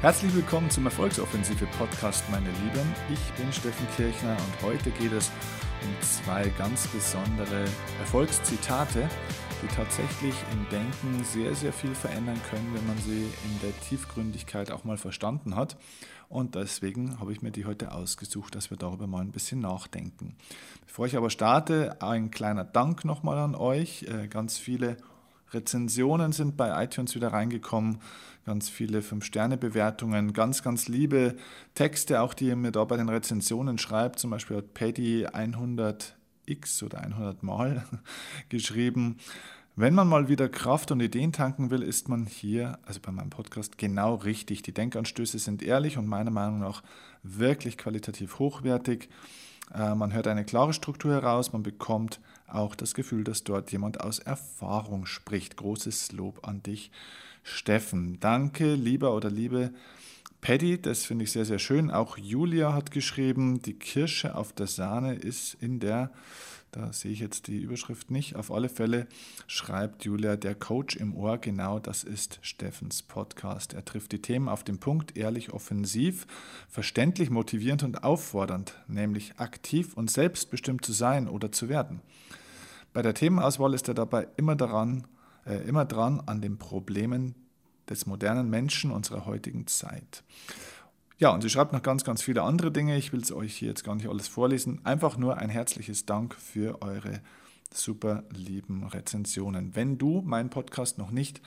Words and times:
Herzlich 0.00 0.32
willkommen 0.32 0.70
zum 0.70 0.84
Erfolgsoffensive 0.84 1.66
Podcast, 1.76 2.22
meine 2.30 2.46
Lieben. 2.46 2.94
Ich 3.12 3.32
bin 3.32 3.52
Steffen 3.52 3.84
Kirchner 3.96 4.36
und 4.36 4.62
heute 4.62 4.92
geht 4.92 5.10
es 5.10 5.28
um 5.82 6.02
zwei 6.02 6.50
ganz 6.50 6.86
besondere 6.86 7.64
Erfolgszitate, 7.98 9.08
die 9.60 9.66
tatsächlich 9.74 10.36
im 10.52 10.68
Denken 10.68 11.24
sehr, 11.24 11.52
sehr 11.56 11.72
viel 11.72 11.96
verändern 11.96 12.40
können, 12.48 12.72
wenn 12.74 12.86
man 12.86 12.96
sie 12.98 13.24
in 13.24 13.60
der 13.60 13.76
Tiefgründigkeit 13.88 14.70
auch 14.70 14.84
mal 14.84 14.98
verstanden 14.98 15.56
hat. 15.56 15.76
Und 16.28 16.54
deswegen 16.54 17.18
habe 17.18 17.32
ich 17.32 17.42
mir 17.42 17.50
die 17.50 17.64
heute 17.64 17.90
ausgesucht, 17.90 18.54
dass 18.54 18.70
wir 18.70 18.76
darüber 18.76 19.08
mal 19.08 19.22
ein 19.22 19.32
bisschen 19.32 19.58
nachdenken. 19.58 20.36
Bevor 20.86 21.06
ich 21.06 21.16
aber 21.16 21.28
starte, 21.28 22.00
ein 22.00 22.30
kleiner 22.30 22.62
Dank 22.62 23.04
nochmal 23.04 23.38
an 23.38 23.56
euch. 23.56 24.04
Äh, 24.04 24.28
ganz 24.28 24.58
viele 24.58 24.96
Rezensionen 25.52 26.32
sind 26.32 26.56
bei 26.56 26.84
iTunes 26.84 27.14
wieder 27.14 27.32
reingekommen, 27.32 28.00
ganz 28.48 28.70
viele 28.70 29.00
5-Sterne-Bewertungen, 29.00 30.32
ganz, 30.32 30.62
ganz 30.62 30.88
liebe 30.88 31.36
Texte, 31.74 32.22
auch 32.22 32.32
die 32.32 32.46
ihr 32.46 32.56
mir 32.56 32.72
da 32.72 32.82
bei 32.84 32.96
den 32.96 33.10
Rezensionen 33.10 33.76
schreibt. 33.76 34.18
Zum 34.18 34.30
Beispiel 34.30 34.56
hat 34.56 34.72
Paddy 34.72 35.26
100x 35.26 36.82
oder 36.82 37.02
100 37.02 37.42
Mal 37.42 37.84
geschrieben. 38.48 39.18
Wenn 39.76 39.92
man 39.92 40.08
mal 40.08 40.30
wieder 40.30 40.48
Kraft 40.48 40.90
und 40.90 41.00
Ideen 41.00 41.30
tanken 41.30 41.68
will, 41.68 41.82
ist 41.82 42.08
man 42.08 42.24
hier, 42.24 42.78
also 42.86 43.00
bei 43.02 43.12
meinem 43.12 43.28
Podcast, 43.28 43.76
genau 43.76 44.14
richtig. 44.14 44.62
Die 44.62 44.72
Denkanstöße 44.72 45.38
sind 45.38 45.62
ehrlich 45.62 45.98
und 45.98 46.06
meiner 46.06 46.30
Meinung 46.30 46.60
nach 46.60 46.82
wirklich 47.22 47.76
qualitativ 47.76 48.38
hochwertig. 48.38 49.10
Äh, 49.74 49.94
man 49.94 50.14
hört 50.14 50.26
eine 50.26 50.46
klare 50.46 50.72
Struktur 50.72 51.12
heraus, 51.12 51.52
man 51.52 51.62
bekommt 51.62 52.18
auch 52.46 52.74
das 52.74 52.94
Gefühl, 52.94 53.24
dass 53.24 53.44
dort 53.44 53.70
jemand 53.72 54.00
aus 54.00 54.20
Erfahrung 54.20 55.04
spricht. 55.04 55.58
Großes 55.58 56.12
Lob 56.12 56.48
an 56.48 56.62
dich, 56.62 56.90
Steffen. 57.48 58.18
Danke, 58.20 58.74
lieber 58.74 59.14
oder 59.14 59.30
liebe 59.30 59.72
Paddy, 60.40 60.80
das 60.80 61.04
finde 61.04 61.24
ich 61.24 61.32
sehr, 61.32 61.44
sehr 61.44 61.58
schön. 61.58 61.90
Auch 61.90 62.16
Julia 62.16 62.72
hat 62.72 62.90
geschrieben, 62.90 63.60
die 63.60 63.74
Kirsche 63.74 64.36
auf 64.36 64.52
der 64.52 64.66
Sahne 64.66 65.14
ist 65.14 65.54
in 65.60 65.80
der 65.80 66.12
da 66.70 66.92
sehe 66.92 67.12
ich 67.12 67.20
jetzt 67.20 67.46
die 67.46 67.60
Überschrift 67.60 68.10
nicht. 68.10 68.36
Auf 68.36 68.50
alle 68.50 68.68
Fälle 68.68 69.06
schreibt 69.46 70.04
Julia, 70.04 70.36
der 70.36 70.54
Coach 70.54 70.96
im 70.96 71.14
Ohr, 71.14 71.38
genau 71.38 71.78
das 71.78 72.04
ist 72.04 72.38
Steffens 72.42 73.02
Podcast. 73.02 73.72
Er 73.72 73.84
trifft 73.84 74.12
die 74.12 74.20
Themen 74.20 74.48
auf 74.48 74.64
den 74.64 74.78
Punkt, 74.78 75.16
ehrlich, 75.16 75.52
offensiv, 75.52 76.26
verständlich, 76.68 77.30
motivierend 77.30 77.84
und 77.84 78.04
auffordernd, 78.04 78.74
nämlich 78.86 79.38
aktiv 79.38 79.94
und 79.94 80.10
selbstbestimmt 80.10 80.84
zu 80.84 80.92
sein 80.92 81.26
oder 81.26 81.50
zu 81.52 81.70
werden. 81.70 82.02
Bei 82.92 83.00
der 83.00 83.14
Themenauswahl 83.14 83.72
ist 83.72 83.88
er 83.88 83.94
dabei 83.94 84.28
immer 84.36 84.54
daran, 84.54 85.06
äh, 85.48 85.56
immer 85.66 85.84
dran 85.84 86.20
an 86.26 86.40
den 86.40 86.58
Problemen 86.58 87.34
des 87.88 88.06
modernen 88.06 88.50
Menschen 88.50 88.90
unserer 88.90 89.26
heutigen 89.26 89.66
Zeit. 89.66 90.22
Ja, 91.18 91.30
und 91.30 91.42
sie 91.42 91.50
schreibt 91.50 91.72
noch 91.72 91.82
ganz, 91.82 92.04
ganz 92.04 92.22
viele 92.22 92.42
andere 92.42 92.70
Dinge. 92.70 92.96
Ich 92.96 93.12
will 93.12 93.20
es 93.20 93.32
euch 93.32 93.56
hier 93.56 93.68
jetzt 93.68 93.82
gar 93.82 93.96
nicht 93.96 94.08
alles 94.08 94.28
vorlesen. 94.28 94.84
Einfach 94.84 95.16
nur 95.16 95.38
ein 95.38 95.48
herzliches 95.48 96.06
Dank 96.06 96.34
für 96.34 96.80
eure 96.82 97.20
super 97.72 98.24
lieben 98.30 98.86
Rezensionen. 98.86 99.74
Wenn 99.74 99.98
du 99.98 100.22
meinen 100.22 100.50
Podcast 100.50 100.98
noch 100.98 101.10
nicht 101.10 101.40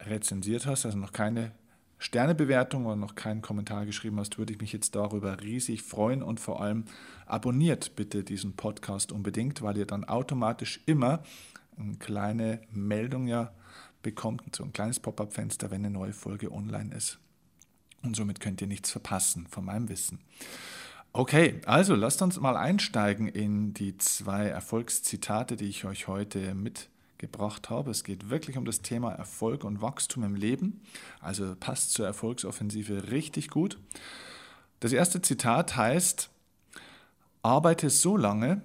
rezensiert 0.00 0.66
hast, 0.66 0.84
also 0.84 0.98
noch 0.98 1.12
keine 1.12 1.52
Sternebewertung 1.98 2.86
oder 2.86 2.96
noch 2.96 3.14
keinen 3.14 3.42
Kommentar 3.42 3.84
geschrieben 3.86 4.18
hast, 4.18 4.38
würde 4.38 4.54
ich 4.54 4.60
mich 4.60 4.72
jetzt 4.72 4.94
darüber 4.96 5.40
riesig 5.42 5.82
freuen 5.82 6.22
und 6.22 6.40
vor 6.40 6.60
allem 6.62 6.86
abonniert 7.26 7.94
bitte 7.94 8.24
diesen 8.24 8.56
Podcast 8.56 9.12
unbedingt, 9.12 9.62
weil 9.62 9.76
ihr 9.76 9.86
dann 9.86 10.04
automatisch 10.04 10.80
immer 10.86 11.22
eine 11.78 11.96
kleine 11.96 12.60
Meldung 12.70 13.26
ja 13.26 13.52
bekommt, 14.02 14.56
so 14.56 14.64
ein 14.64 14.72
kleines 14.72 15.00
Pop-up-Fenster, 15.00 15.70
wenn 15.70 15.84
eine 15.84 15.90
neue 15.90 16.12
Folge 16.12 16.52
online 16.52 16.94
ist. 16.94 17.18
Und 18.02 18.16
somit 18.16 18.40
könnt 18.40 18.60
ihr 18.60 18.66
nichts 18.66 18.90
verpassen 18.90 19.46
von 19.46 19.64
meinem 19.64 19.88
Wissen. 19.88 20.20
Okay, 21.12 21.60
also 21.66 21.94
lasst 21.96 22.22
uns 22.22 22.38
mal 22.38 22.56
einsteigen 22.56 23.26
in 23.26 23.74
die 23.74 23.98
zwei 23.98 24.46
Erfolgszitate, 24.46 25.56
die 25.56 25.66
ich 25.66 25.84
euch 25.84 26.06
heute 26.06 26.54
mitgebracht 26.54 27.68
habe. 27.68 27.90
Es 27.90 28.04
geht 28.04 28.30
wirklich 28.30 28.56
um 28.56 28.64
das 28.64 28.80
Thema 28.80 29.12
Erfolg 29.12 29.64
und 29.64 29.82
Wachstum 29.82 30.22
im 30.22 30.36
Leben. 30.36 30.82
Also 31.20 31.56
passt 31.58 31.92
zur 31.92 32.06
Erfolgsoffensive 32.06 33.10
richtig 33.10 33.50
gut. 33.50 33.78
Das 34.78 34.92
erste 34.92 35.20
Zitat 35.20 35.76
heißt, 35.76 36.30
arbeite 37.42 37.90
so 37.90 38.16
lange, 38.16 38.62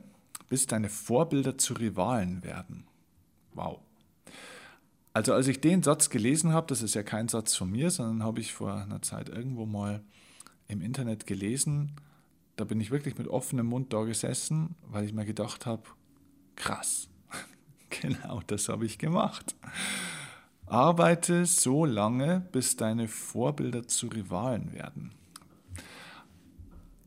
bis 0.47 0.67
deine 0.67 0.89
Vorbilder 0.89 1.57
zu 1.57 1.73
Rivalen 1.73 2.43
werden. 2.43 2.85
Wow. 3.55 3.79
Also 5.13 5.33
als 5.33 5.47
ich 5.47 5.61
den 5.61 5.81
Satz 5.81 6.09
gelesen 6.09 6.51
habe, 6.51 6.67
das 6.67 6.81
ist 6.81 6.93
ja 6.93 7.01
kein 7.01 7.29
Satz 7.29 7.55
von 7.55 7.71
mir, 7.71 7.89
sondern 7.89 8.23
habe 8.23 8.41
ich 8.41 8.53
vor 8.53 8.73
einer 8.73 9.01
Zeit 9.01 9.29
irgendwo 9.29 9.65
mal 9.65 10.03
im 10.67 10.81
Internet 10.81 11.25
gelesen, 11.25 11.93
da 12.57 12.63
bin 12.63 12.79
ich 12.79 12.91
wirklich 12.91 13.17
mit 13.17 13.27
offenem 13.27 13.67
Mund 13.67 13.93
da 13.93 14.03
gesessen, 14.03 14.75
weil 14.89 15.05
ich 15.05 15.13
mir 15.13 15.25
gedacht 15.25 15.65
habe, 15.65 15.83
krass, 16.55 17.07
genau 17.89 18.41
das 18.47 18.69
habe 18.69 18.85
ich 18.85 18.97
gemacht. 18.97 19.55
Arbeite 20.65 21.45
so 21.45 21.85
lange, 21.85 22.47
bis 22.51 22.75
deine 22.75 23.07
Vorbilder 23.07 23.87
zu 23.87 24.07
Rivalen 24.07 24.73
werden. 24.73 25.11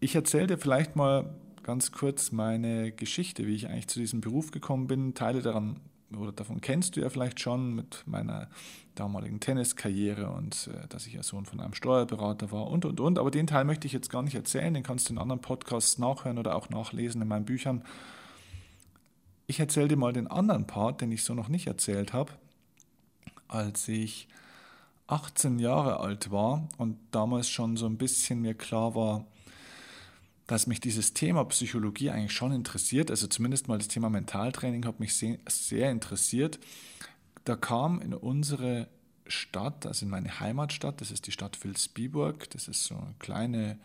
Ich 0.00 0.14
erzähle 0.14 0.46
dir 0.46 0.58
vielleicht 0.58 0.96
mal 0.96 1.34
ganz 1.62 1.92
kurz 1.92 2.30
meine 2.30 2.92
Geschichte, 2.92 3.46
wie 3.46 3.54
ich 3.54 3.68
eigentlich 3.68 3.88
zu 3.88 3.98
diesem 3.98 4.20
Beruf 4.20 4.52
gekommen 4.52 4.86
bin. 4.86 5.14
Teile 5.14 5.42
daran 5.42 5.80
oder 6.16 6.32
davon 6.32 6.60
kennst 6.60 6.96
du 6.96 7.00
ja 7.00 7.10
vielleicht 7.10 7.40
schon 7.40 7.74
mit 7.74 8.02
meiner 8.06 8.48
damaligen 8.94 9.40
Tenniskarriere 9.40 10.30
und 10.30 10.70
äh, 10.72 10.86
dass 10.88 11.06
ich 11.06 11.14
ja 11.14 11.22
Sohn 11.22 11.44
von 11.44 11.60
einem 11.60 11.74
Steuerberater 11.74 12.50
war 12.50 12.68
und 12.68 12.84
und 12.84 13.00
und. 13.00 13.18
Aber 13.18 13.30
den 13.30 13.46
Teil 13.46 13.64
möchte 13.64 13.86
ich 13.86 13.92
jetzt 13.92 14.10
gar 14.10 14.22
nicht 14.22 14.34
erzählen, 14.34 14.72
den 14.74 14.82
kannst 14.82 15.08
du 15.08 15.12
in 15.12 15.18
anderen 15.18 15.40
Podcasts 15.40 15.98
nachhören 15.98 16.38
oder 16.38 16.56
auch 16.56 16.70
nachlesen 16.70 17.22
in 17.22 17.28
meinen 17.28 17.44
Büchern. 17.44 17.84
Ich 19.46 19.60
erzähle 19.60 19.88
dir 19.88 19.96
mal 19.96 20.12
den 20.12 20.26
anderen 20.26 20.66
Part, 20.66 21.00
den 21.00 21.12
ich 21.12 21.24
so 21.24 21.34
noch 21.34 21.48
nicht 21.48 21.66
erzählt 21.66 22.12
habe, 22.12 22.32
als 23.46 23.88
ich 23.88 24.28
18 25.06 25.58
Jahre 25.58 26.00
alt 26.00 26.30
war 26.30 26.68
und 26.76 26.98
damals 27.12 27.48
schon 27.48 27.76
so 27.76 27.86
ein 27.86 27.96
bisschen 27.96 28.42
mir 28.42 28.54
klar 28.54 28.94
war, 28.94 29.24
dass 30.48 30.66
mich 30.66 30.80
dieses 30.80 31.12
Thema 31.12 31.44
Psychologie 31.44 32.10
eigentlich 32.10 32.32
schon 32.32 32.52
interessiert. 32.52 33.10
Also 33.10 33.26
zumindest 33.28 33.68
mal 33.68 33.76
das 33.78 33.88
Thema 33.88 34.08
Mentaltraining 34.08 34.84
hat 34.86 34.98
mich 34.98 35.14
sehr, 35.14 35.90
interessiert. 35.90 36.58
Da 37.44 37.54
kam 37.54 38.00
in 38.00 38.14
unsere 38.14 38.88
Stadt, 39.26 39.84
also 39.86 40.06
in 40.06 40.10
meine 40.10 40.40
Heimatstadt, 40.40 41.02
das 41.02 41.10
ist 41.10 41.26
die 41.26 41.32
Stadt 41.32 41.62
Vilsbiburg, 41.62 42.48
das 42.50 42.66
ist 42.66 42.84
so 42.84 42.94
ein 42.94 43.14
kleine, 43.18 43.78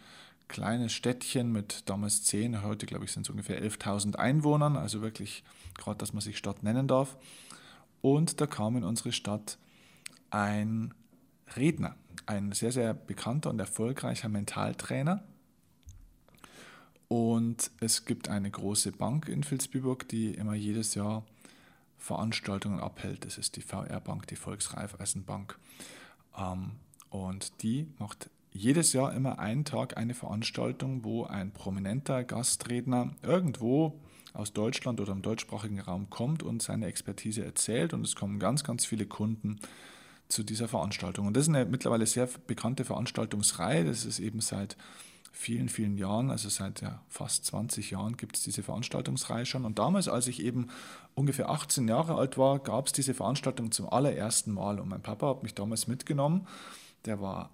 kleines 0.47 0.94
Städtchen 0.94 1.51
mit 1.51 1.90
damals 1.90 2.24
10, 2.24 2.63
heute 2.63 2.85
glaube 2.85 3.03
ich 3.03 3.12
sind 3.12 3.24
es 3.24 3.30
ungefähr 3.30 3.62
11.000 3.62 4.16
Einwohnern, 4.16 4.78
also 4.78 5.01
wirklich 5.01 5.44
gerade, 5.78 5.97
dass 5.97 6.13
man 6.13 6.22
sich 6.22 6.38
Stadt 6.38 6.63
nennen 6.63 6.88
darf. 6.88 7.18
Und 8.01 8.40
da 8.40 8.47
kam 8.47 8.78
in 8.78 8.85
unsere 8.85 9.12
Stadt 9.12 9.57
ein 10.30 10.94
Redner, 11.57 11.97
ein 12.25 12.53
sehr, 12.53 12.72
sehr 12.72 12.94
bekannter 12.94 13.50
und 13.50 13.59
erfolgreicher 13.59 14.30
Mentaltrainer, 14.30 15.24
und 17.13 17.69
es 17.79 18.06
gibt 18.06 18.28
eine 18.28 18.50
große 18.50 18.91
Bank 18.91 19.29
in 19.29 19.44
Vilsbiburg, 19.44 20.07
die 20.07 20.34
immer 20.34 20.56
jedes 20.56 20.96
Jahr 20.96 21.24
Veranstaltungen 22.00 22.79
abhält. 22.79 23.24
Das 23.24 23.38
ist 23.38 23.56
die 23.56 23.62
VR-Bank, 23.62 24.25
die 24.25 24.35
Volksreifeisenbank. 24.35 25.59
Ähm, 26.35 26.72
und 27.12 27.62
die 27.62 27.85
macht 28.00 28.31
jedes 28.51 28.94
Jahr 28.94 29.13
immer 29.13 29.38
einen 29.38 29.63
Tag 29.63 29.96
eine 29.96 30.16
Veranstaltung, 30.16 31.03
wo 31.03 31.25
ein 31.25 31.51
prominenter 31.51 32.24
Gastredner 32.24 33.12
irgendwo 33.21 34.01
aus 34.33 34.54
Deutschland 34.54 35.00
oder 35.00 35.12
im 35.12 35.21
deutschsprachigen 35.21 35.81
Raum 35.81 36.09
kommt 36.09 36.42
und 36.42 36.63
seine 36.63 36.88
Expertise 36.88 37.45
erzählt. 37.45 37.94
Und 37.94 38.07
es 38.07 38.16
kommen 38.16 38.39
ganz, 38.39 38.63
ganz 38.63 38.88
viele 38.88 39.06
Kunden 39.06 39.59
zu 40.30 40.42
dieser 40.42 40.68
Veranstaltung. 40.68 41.27
Und 41.27 41.38
das 41.38 41.44
ist 41.44 41.50
eine 41.50 41.66
mittlerweile 41.66 42.07
sehr 42.07 42.27
bekannte 42.48 42.86
Veranstaltungsreihe. 42.86 43.86
Das 43.86 44.04
ist 44.04 44.18
eben 44.18 44.42
seit 44.42 44.77
vielen, 45.35 45.68
vielen 45.68 45.97
Jahren, 45.97 46.30
also 46.30 46.47
seit 46.47 46.81
ja, 46.81 47.01
fast 47.09 47.45
20 47.45 47.91
Jahren 47.91 48.15
gibt 48.18 48.38
es 48.38 48.44
diese 48.44 48.62
Veranstaltungsreihe 48.62 49.45
schon. 49.45 49.65
Und 49.65 49.80
damals, 49.80 50.07
als 50.07 50.27
ich 50.27 50.41
eben 50.41 50.69
ungefähr 51.15 51.50
18 51.50 51.88
Jahre 51.88 52.15
alt 52.15 52.38
war, 52.38 52.59
gab 52.59 52.85
es 52.85 52.94
diese 52.94 53.15
Veranstaltung 53.15 53.71
zum 53.71 53.89
allerersten 53.89 54.53
Mal. 54.53 54.80
Und 54.80 54.89
mein 54.89 55.01
Papa 55.01 55.27
hat 55.27 55.44
mich 55.44 55.56
damals 55.56 55.88
mitgenommen. 55.88 56.47
Der 57.06 57.19
war 57.19 57.50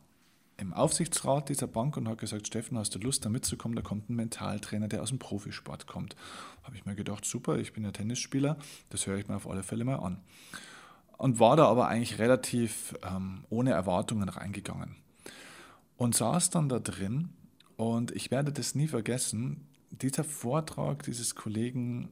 im 0.57 0.73
Aufsichtsrat 0.73 1.47
dieser 1.47 1.67
Bank 1.67 1.95
und 1.95 2.09
hat 2.09 2.17
gesagt, 2.17 2.47
Steffen, 2.47 2.77
hast 2.77 2.93
du 2.93 2.99
Lust 2.99 3.23
da 3.23 3.29
mitzukommen? 3.29 3.77
Da 3.77 3.81
kommt 3.81 4.09
ein 4.09 4.15
Mentaltrainer, 4.15 4.89
der 4.89 5.01
aus 5.01 5.09
dem 5.09 5.17
Profisport 5.17 5.87
kommt. 5.87 6.17
Habe 6.63 6.75
ich 6.75 6.85
mir 6.85 6.95
gedacht, 6.95 7.23
super, 7.23 7.57
ich 7.57 7.71
bin 7.71 7.85
ja 7.85 7.91
Tennisspieler, 7.91 8.57
das 8.89 9.07
höre 9.07 9.17
ich 9.17 9.29
mir 9.29 9.37
auf 9.37 9.49
alle 9.49 9.63
Fälle 9.63 9.85
mal 9.85 9.95
an. 9.95 10.19
Und 11.17 11.39
war 11.39 11.55
da 11.55 11.65
aber 11.65 11.87
eigentlich 11.87 12.19
relativ 12.19 12.93
ähm, 13.03 13.45
ohne 13.49 13.71
Erwartungen 13.71 14.27
reingegangen. 14.27 14.97
Und 15.95 16.15
saß 16.15 16.49
dann 16.49 16.67
da 16.67 16.79
drin 16.79 17.29
und 17.79 18.11
ich 18.11 18.29
werde 18.29 18.51
das 18.51 18.75
nie 18.75 18.89
vergessen. 18.89 19.65
Dieser 19.89 20.25
Vortrag 20.25 21.03
dieses 21.03 21.33
Kollegen, 21.33 22.09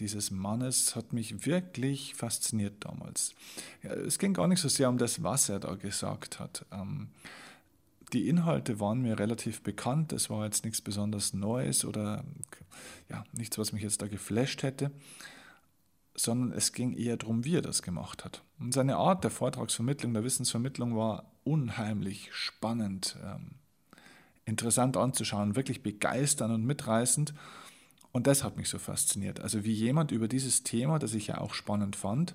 dieses 0.00 0.32
Mannes 0.32 0.96
hat 0.96 1.12
mich 1.12 1.46
wirklich 1.46 2.16
fasziniert 2.16 2.84
damals. 2.84 3.36
Es 3.82 4.18
ging 4.18 4.34
gar 4.34 4.48
nicht 4.48 4.58
so 4.58 4.68
sehr 4.68 4.88
um 4.88 4.98
das, 4.98 5.22
was 5.22 5.48
er 5.48 5.60
da 5.60 5.76
gesagt 5.76 6.40
hat. 6.40 6.66
Ähm, 6.72 7.10
die 8.12 8.28
Inhalte 8.28 8.80
waren 8.80 9.00
mir 9.00 9.16
relativ 9.16 9.62
bekannt. 9.62 10.12
Es 10.12 10.28
war 10.28 10.44
jetzt 10.44 10.64
nichts 10.64 10.80
besonders 10.80 11.34
Neues 11.34 11.84
oder 11.84 12.24
ja, 13.08 13.22
nichts, 13.30 13.58
was 13.58 13.72
mich 13.72 13.84
jetzt 13.84 14.02
da 14.02 14.08
geflasht 14.08 14.64
hätte, 14.64 14.90
sondern 16.16 16.50
es 16.50 16.72
ging 16.72 16.94
eher 16.94 17.16
darum, 17.16 17.44
wie 17.44 17.54
er 17.54 17.62
das 17.62 17.82
gemacht 17.82 18.24
hat. 18.24 18.42
Und 18.58 18.74
seine 18.74 18.96
Art 18.96 19.22
der 19.22 19.30
Vortragsvermittlung, 19.30 20.14
der 20.14 20.24
Wissensvermittlung 20.24 20.96
war 20.96 21.30
unheimlich 21.44 22.30
spannend, 22.32 23.16
ähm, 23.24 23.59
interessant 24.50 24.96
anzuschauen, 24.96 25.56
wirklich 25.56 25.82
begeisternd 25.82 26.52
und 26.52 26.64
mitreißend. 26.64 27.32
Und 28.12 28.26
das 28.26 28.44
hat 28.44 28.56
mich 28.56 28.68
so 28.68 28.78
fasziniert. 28.78 29.40
Also 29.40 29.64
wie 29.64 29.72
jemand 29.72 30.10
über 30.10 30.28
dieses 30.28 30.62
Thema, 30.64 30.98
das 30.98 31.14
ich 31.14 31.28
ja 31.28 31.38
auch 31.38 31.54
spannend 31.54 31.96
fand, 31.96 32.34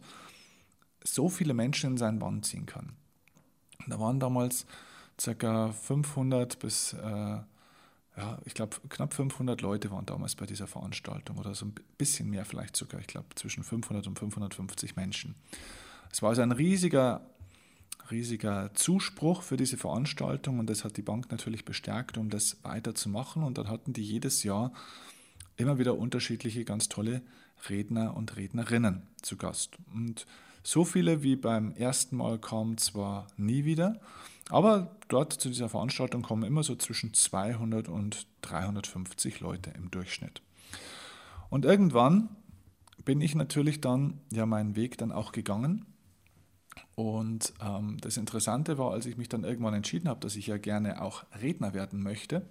so 1.04 1.30
viele 1.30 1.54
Menschen 1.54 1.92
in 1.92 1.98
seinen 1.98 2.20
Bann 2.20 2.42
ziehen 2.42 2.66
kann. 2.66 2.94
Da 3.88 4.00
waren 4.00 4.20
damals 4.20 4.66
ca. 5.18 5.72
500 5.72 6.60
bis, 6.60 6.94
äh, 6.94 7.08
ja, 8.18 8.40
ich 8.46 8.54
glaube, 8.54 8.78
knapp 8.90 9.14
500 9.14 9.62
Leute 9.62 9.92
waren 9.92 10.06
damals 10.06 10.36
bei 10.36 10.46
dieser 10.46 10.68
Veranstaltung 10.68 11.38
oder 11.38 11.54
so 11.54 11.66
ein 11.66 11.76
bisschen 11.98 12.30
mehr 12.30 12.46
vielleicht 12.46 12.76
sogar, 12.76 13.02
ich 13.02 13.08
glaube, 13.08 13.28
zwischen 13.36 13.64
500 13.64 14.08
und 14.08 14.18
550 14.18 14.96
Menschen. 14.96 15.36
Es 16.12 16.22
war 16.22 16.30
also 16.30 16.42
ein 16.42 16.54
riesiger, 16.54 17.22
riesiger 18.12 18.72
Zuspruch 18.74 19.42
für 19.42 19.58
diese 19.58 19.78
Veranstaltung 19.78 20.60
und 20.60 20.70
das 20.70 20.84
hat 20.84 20.98
die 20.98 21.02
Bank 21.02 21.32
natürlich 21.32 21.66
bestärkt, 21.66 22.18
um 22.18 22.30
das 22.30 22.58
weiterzumachen. 22.64 23.44
Und 23.44 23.58
dann 23.58 23.70
hatten 23.70 23.94
die 23.94 24.04
jedes 24.04 24.44
Jahr 24.44 24.72
immer 25.58 25.80
wieder 25.80 25.98
unterschiedliche 25.98 26.66
ganz 26.66 26.90
tolle 26.90 27.22
Redner 27.70 28.16
und 28.16 28.36
Rednerinnen 28.36 29.04
zu 29.22 29.38
Gast. 29.38 29.78
Und 29.94 30.26
so 30.64 30.84
viele 30.84 31.24
wie 31.24 31.36
beim 31.36 31.72
ersten 31.74 32.18
Mal 32.18 32.40
kamen 32.40 32.78
zwar 32.78 33.28
nie 33.38 33.66
wieder, 33.66 34.00
aber 34.50 34.96
dort 35.08 35.34
zu 35.34 35.50
dieser 35.50 35.70
Veranstaltung 35.70 36.22
kommen 36.22 36.44
immer 36.44 36.64
so 36.64 36.76
zwischen 36.76 37.14
200 37.14 37.88
und 37.88 38.28
350 38.42 39.40
Leute 39.40 39.72
im 39.76 39.92
Durchschnitt. 39.92 40.42
Und 41.50 41.66
irgendwann 41.66 42.30
bin 43.06 43.22
ich 43.22 43.36
natürlich 43.36 43.82
dann 43.82 44.20
ja 44.32 44.46
meinen 44.46 44.76
Weg 44.76 44.98
dann 44.98 45.12
auch 45.12 45.32
gegangen. 45.32 45.86
Und 46.96 47.54
ähm, 47.62 47.98
das 48.00 48.18
Interessante 48.18 48.78
war, 48.78 48.92
als 48.92 49.06
ich 49.06 49.18
mich 49.18 49.30
dann 49.30 49.44
irgendwann 49.44 49.74
entschieden 49.74 50.08
habe, 50.08 50.22
dass 50.22 50.36
ich 50.36 50.48
ja 50.48 50.58
gerne 50.58 51.02
auch 51.02 51.26
Redner 51.42 51.74
werden 51.74 52.02
möchte 52.02 52.46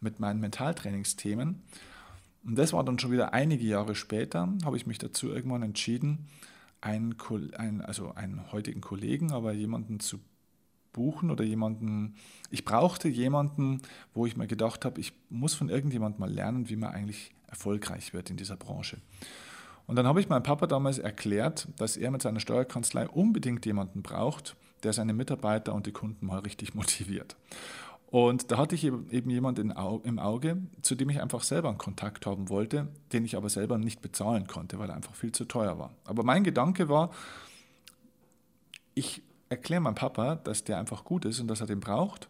mit 0.00 0.20
meinen 0.20 0.40
Mentaltrainingsthemen, 0.40 1.62
und 2.44 2.56
das 2.56 2.72
war 2.72 2.84
dann 2.84 2.98
schon 2.98 3.10
wieder 3.10 3.32
einige 3.32 3.66
Jahre 3.66 3.96
später, 3.96 4.48
habe 4.64 4.76
ich 4.76 4.86
mich 4.86 4.98
dazu 4.98 5.28
irgendwann 5.28 5.62
entschieden, 5.62 6.28
einen, 6.80 7.16
einen, 7.56 7.80
also 7.80 8.12
einen 8.14 8.52
heutigen 8.52 8.80
Kollegen, 8.80 9.32
aber 9.32 9.52
jemanden 9.52 9.98
zu 9.98 10.20
buchen 10.92 11.30
oder 11.30 11.42
jemanden, 11.42 12.14
ich 12.50 12.64
brauchte 12.64 13.08
jemanden, 13.08 13.82
wo 14.14 14.26
ich 14.26 14.36
mir 14.36 14.46
gedacht 14.46 14.84
habe, 14.84 15.00
ich 15.00 15.12
muss 15.28 15.54
von 15.54 15.68
irgendjemandem 15.68 16.20
mal 16.20 16.32
lernen, 16.32 16.68
wie 16.68 16.76
man 16.76 16.92
eigentlich 16.92 17.32
erfolgreich 17.48 18.14
wird 18.14 18.30
in 18.30 18.36
dieser 18.36 18.56
Branche. 18.56 18.98
Und 19.86 19.96
dann 19.96 20.06
habe 20.06 20.20
ich 20.20 20.28
meinem 20.28 20.42
Papa 20.42 20.66
damals 20.66 20.98
erklärt, 20.98 21.68
dass 21.76 21.96
er 21.96 22.10
mit 22.10 22.22
seiner 22.22 22.40
Steuerkanzlei 22.40 23.08
unbedingt 23.08 23.64
jemanden 23.66 24.02
braucht, 24.02 24.56
der 24.82 24.92
seine 24.92 25.12
Mitarbeiter 25.12 25.74
und 25.74 25.86
die 25.86 25.92
Kunden 25.92 26.26
mal 26.26 26.40
richtig 26.40 26.74
motiviert. 26.74 27.36
Und 28.08 28.52
da 28.52 28.56
hatte 28.56 28.76
ich 28.76 28.84
eben 28.84 29.30
jemanden 29.30 29.72
im 30.04 30.18
Auge, 30.18 30.58
zu 30.80 30.94
dem 30.94 31.10
ich 31.10 31.20
einfach 31.20 31.42
selber 31.42 31.68
einen 31.68 31.78
Kontakt 31.78 32.24
haben 32.24 32.48
wollte, 32.48 32.88
den 33.12 33.24
ich 33.24 33.36
aber 33.36 33.48
selber 33.48 33.78
nicht 33.78 34.00
bezahlen 34.00 34.46
konnte, 34.46 34.78
weil 34.78 34.88
er 34.88 34.96
einfach 34.96 35.14
viel 35.14 35.32
zu 35.32 35.44
teuer 35.44 35.78
war. 35.78 35.92
Aber 36.04 36.22
mein 36.22 36.44
Gedanke 36.44 36.88
war, 36.88 37.10
ich 38.94 39.22
erkläre 39.48 39.80
meinem 39.80 39.96
Papa, 39.96 40.36
dass 40.36 40.64
der 40.64 40.78
einfach 40.78 41.04
gut 41.04 41.24
ist 41.24 41.40
und 41.40 41.48
dass 41.48 41.60
er 41.60 41.66
den 41.66 41.80
braucht. 41.80 42.28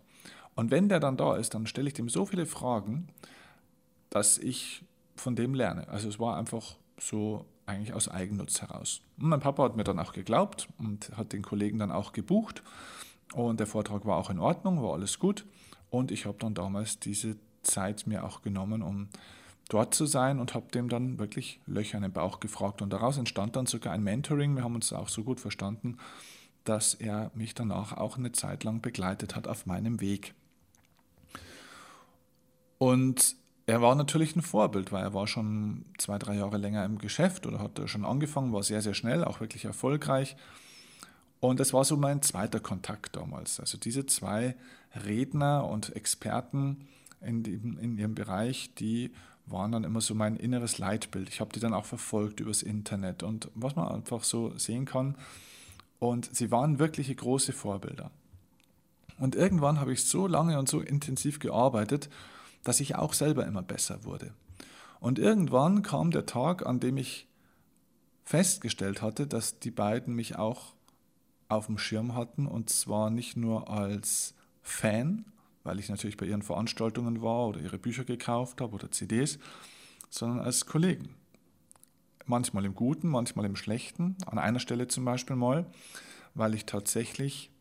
Und 0.54 0.70
wenn 0.70 0.88
der 0.88 0.98
dann 0.98 1.18
da 1.18 1.36
ist, 1.36 1.54
dann 1.54 1.66
stelle 1.66 1.88
ich 1.88 1.94
dem 1.94 2.08
so 2.08 2.24
viele 2.24 2.46
Fragen, 2.46 3.08
dass 4.08 4.38
ich 4.38 4.82
von 5.14 5.36
dem 5.36 5.54
lerne. 5.54 5.88
Also 5.88 6.08
es 6.08 6.18
war 6.18 6.36
einfach 6.36 6.76
so 6.98 7.46
eigentlich 7.66 7.92
aus 7.92 8.08
Eigennutz 8.08 8.62
heraus. 8.62 9.02
Und 9.18 9.28
mein 9.28 9.40
Papa 9.40 9.64
hat 9.64 9.76
mir 9.76 9.84
dann 9.84 9.98
auch 9.98 10.12
geglaubt 10.12 10.68
und 10.78 11.10
hat 11.16 11.32
den 11.32 11.42
Kollegen 11.42 11.78
dann 11.78 11.90
auch 11.90 12.12
gebucht. 12.12 12.62
Und 13.34 13.60
der 13.60 13.66
Vortrag 13.66 14.06
war 14.06 14.16
auch 14.16 14.30
in 14.30 14.38
Ordnung, 14.38 14.82
war 14.82 14.94
alles 14.94 15.18
gut. 15.18 15.44
Und 15.90 16.10
ich 16.10 16.26
habe 16.26 16.38
dann 16.38 16.54
damals 16.54 16.98
diese 16.98 17.36
Zeit 17.62 18.06
mir 18.06 18.24
auch 18.24 18.42
genommen, 18.42 18.82
um 18.82 19.08
dort 19.68 19.94
zu 19.94 20.06
sein 20.06 20.38
und 20.38 20.54
habe 20.54 20.70
dem 20.72 20.88
dann 20.88 21.18
wirklich 21.18 21.60
Löcher 21.66 21.96
in 21.96 22.02
den 22.02 22.12
Bauch 22.12 22.38
gefragt. 22.38 22.82
Und 22.82 22.92
daraus 22.92 23.18
entstand 23.18 23.56
dann 23.56 23.66
sogar 23.66 23.92
ein 23.92 24.02
Mentoring. 24.02 24.54
Wir 24.54 24.62
haben 24.62 24.76
uns 24.76 24.92
auch 24.92 25.08
so 25.08 25.24
gut 25.24 25.40
verstanden, 25.40 25.98
dass 26.64 26.94
er 26.94 27.30
mich 27.34 27.54
danach 27.54 27.92
auch 27.96 28.16
eine 28.16 28.32
Zeit 28.32 28.64
lang 28.64 28.80
begleitet 28.80 29.34
hat 29.34 29.48
auf 29.48 29.66
meinem 29.66 30.00
Weg. 30.00 30.34
Und 32.78 33.36
er 33.66 33.82
war 33.82 33.96
natürlich 33.96 34.36
ein 34.36 34.42
Vorbild, 34.42 34.92
weil 34.92 35.02
er 35.02 35.14
war 35.14 35.26
schon 35.26 35.84
zwei, 35.98 36.18
drei 36.18 36.36
Jahre 36.36 36.56
länger 36.56 36.84
im 36.84 36.98
Geschäft 36.98 37.46
oder 37.46 37.58
hat 37.58 37.80
schon 37.86 38.04
angefangen, 38.04 38.52
war 38.52 38.62
sehr, 38.62 38.80
sehr 38.80 38.94
schnell, 38.94 39.24
auch 39.24 39.40
wirklich 39.40 39.64
erfolgreich. 39.64 40.36
Und 41.40 41.58
das 41.58 41.72
war 41.72 41.84
so 41.84 41.96
mein 41.96 42.22
zweiter 42.22 42.60
Kontakt 42.60 43.16
damals. 43.16 43.58
Also 43.58 43.76
diese 43.76 44.06
zwei 44.06 44.54
Redner 45.04 45.66
und 45.68 45.94
Experten 45.96 46.86
in, 47.20 47.42
dem, 47.42 47.78
in 47.78 47.98
ihrem 47.98 48.14
Bereich, 48.14 48.72
die 48.74 49.12
waren 49.46 49.72
dann 49.72 49.84
immer 49.84 50.00
so 50.00 50.14
mein 50.14 50.36
inneres 50.36 50.78
Leitbild. 50.78 51.28
Ich 51.28 51.40
habe 51.40 51.52
die 51.52 51.60
dann 51.60 51.74
auch 51.74 51.84
verfolgt 51.84 52.40
übers 52.40 52.62
Internet 52.62 53.22
und 53.22 53.50
was 53.54 53.76
man 53.76 53.88
einfach 53.88 54.22
so 54.24 54.56
sehen 54.56 54.84
kann. 54.84 55.16
Und 55.98 56.34
sie 56.34 56.50
waren 56.50 56.78
wirkliche 56.78 57.14
große 57.14 57.52
Vorbilder. 57.52 58.10
Und 59.18 59.34
irgendwann 59.34 59.80
habe 59.80 59.92
ich 59.92 60.04
so 60.04 60.26
lange 60.26 60.58
und 60.58 60.68
so 60.68 60.80
intensiv 60.80 61.38
gearbeitet, 61.38 62.10
dass 62.66 62.80
ich 62.80 62.96
auch 62.96 63.12
selber 63.12 63.46
immer 63.46 63.62
besser 63.62 64.04
wurde. 64.04 64.32
Und 64.98 65.20
irgendwann 65.20 65.82
kam 65.82 66.10
der 66.10 66.26
Tag, 66.26 66.66
an 66.66 66.80
dem 66.80 66.96
ich 66.96 67.28
festgestellt 68.24 69.02
hatte, 69.02 69.28
dass 69.28 69.60
die 69.60 69.70
beiden 69.70 70.16
mich 70.16 70.36
auch 70.36 70.74
auf 71.48 71.66
dem 71.66 71.78
Schirm 71.78 72.16
hatten 72.16 72.48
und 72.48 72.68
zwar 72.68 73.10
nicht 73.10 73.36
nur 73.36 73.70
als 73.70 74.34
Fan, 74.62 75.26
weil 75.62 75.78
ich 75.78 75.88
natürlich 75.88 76.16
bei 76.16 76.26
ihren 76.26 76.42
Veranstaltungen 76.42 77.22
war 77.22 77.46
oder 77.46 77.60
ihre 77.60 77.78
Bücher 77.78 78.02
gekauft 78.02 78.60
habe 78.60 78.74
oder 78.74 78.90
CDs, 78.90 79.38
sondern 80.10 80.40
als 80.40 80.66
Kollegen. 80.66 81.14
Manchmal 82.24 82.64
im 82.64 82.74
Guten, 82.74 83.06
manchmal 83.06 83.44
im 83.44 83.54
Schlechten. 83.54 84.16
An 84.26 84.38
einer 84.40 84.58
Stelle 84.58 84.88
zum 84.88 85.04
Beispiel 85.04 85.36
mal, 85.36 85.66
weil 86.34 86.54
ich 86.54 86.66
tatsächlich 86.66 87.52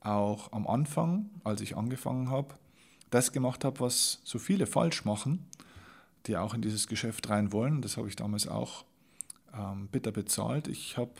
auch 0.00 0.50
am 0.50 0.66
Anfang, 0.66 1.30
als 1.44 1.60
ich 1.60 1.76
angefangen 1.76 2.30
habe, 2.30 2.54
das 3.10 3.32
gemacht 3.32 3.64
habe, 3.64 3.80
was 3.80 4.20
so 4.24 4.38
viele 4.38 4.66
falsch 4.66 5.04
machen, 5.04 5.46
die 6.26 6.36
auch 6.36 6.54
in 6.54 6.62
dieses 6.62 6.86
Geschäft 6.86 7.28
rein 7.28 7.52
wollen. 7.52 7.82
Das 7.82 7.96
habe 7.96 8.08
ich 8.08 8.16
damals 8.16 8.46
auch 8.46 8.84
ähm, 9.54 9.88
bitter 9.88 10.12
bezahlt. 10.12 10.68
Ich 10.68 10.96
habe 10.96 11.12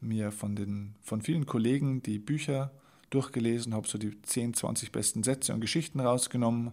mir 0.00 0.32
von, 0.32 0.54
den, 0.54 0.94
von 1.02 1.22
vielen 1.22 1.46
Kollegen 1.46 2.02
die 2.02 2.18
Bücher 2.18 2.70
durchgelesen, 3.10 3.74
habe 3.74 3.88
so 3.88 3.98
die 3.98 4.20
10, 4.20 4.54
20 4.54 4.92
besten 4.92 5.22
Sätze 5.22 5.54
und 5.54 5.60
Geschichten 5.60 6.00
rausgenommen, 6.00 6.72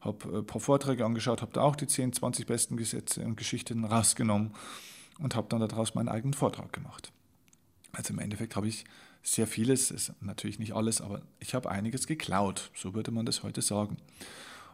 habe 0.00 0.38
ein 0.38 0.46
paar 0.46 0.60
Vorträge 0.60 1.04
angeschaut, 1.04 1.42
habe 1.42 1.52
da 1.52 1.62
auch 1.62 1.76
die 1.76 1.86
10, 1.86 2.12
20 2.12 2.46
besten 2.46 2.76
Gesetze 2.76 3.24
und 3.24 3.36
Geschichten 3.36 3.84
rausgenommen 3.84 4.52
und 5.18 5.34
habe 5.34 5.48
dann 5.48 5.60
daraus 5.60 5.94
meinen 5.94 6.08
eigenen 6.08 6.34
Vortrag 6.34 6.72
gemacht. 6.72 7.12
Also 7.92 8.12
im 8.12 8.18
Endeffekt 8.18 8.54
habe 8.54 8.68
ich 8.68 8.84
sehr 9.22 9.46
vieles, 9.46 9.90
ist 9.90 10.12
natürlich 10.20 10.58
nicht 10.58 10.74
alles, 10.74 11.00
aber 11.00 11.22
ich 11.40 11.54
habe 11.54 11.70
einiges 11.70 12.06
geklaut, 12.06 12.70
so 12.74 12.94
würde 12.94 13.10
man 13.10 13.26
das 13.26 13.42
heute 13.42 13.62
sagen. 13.62 13.98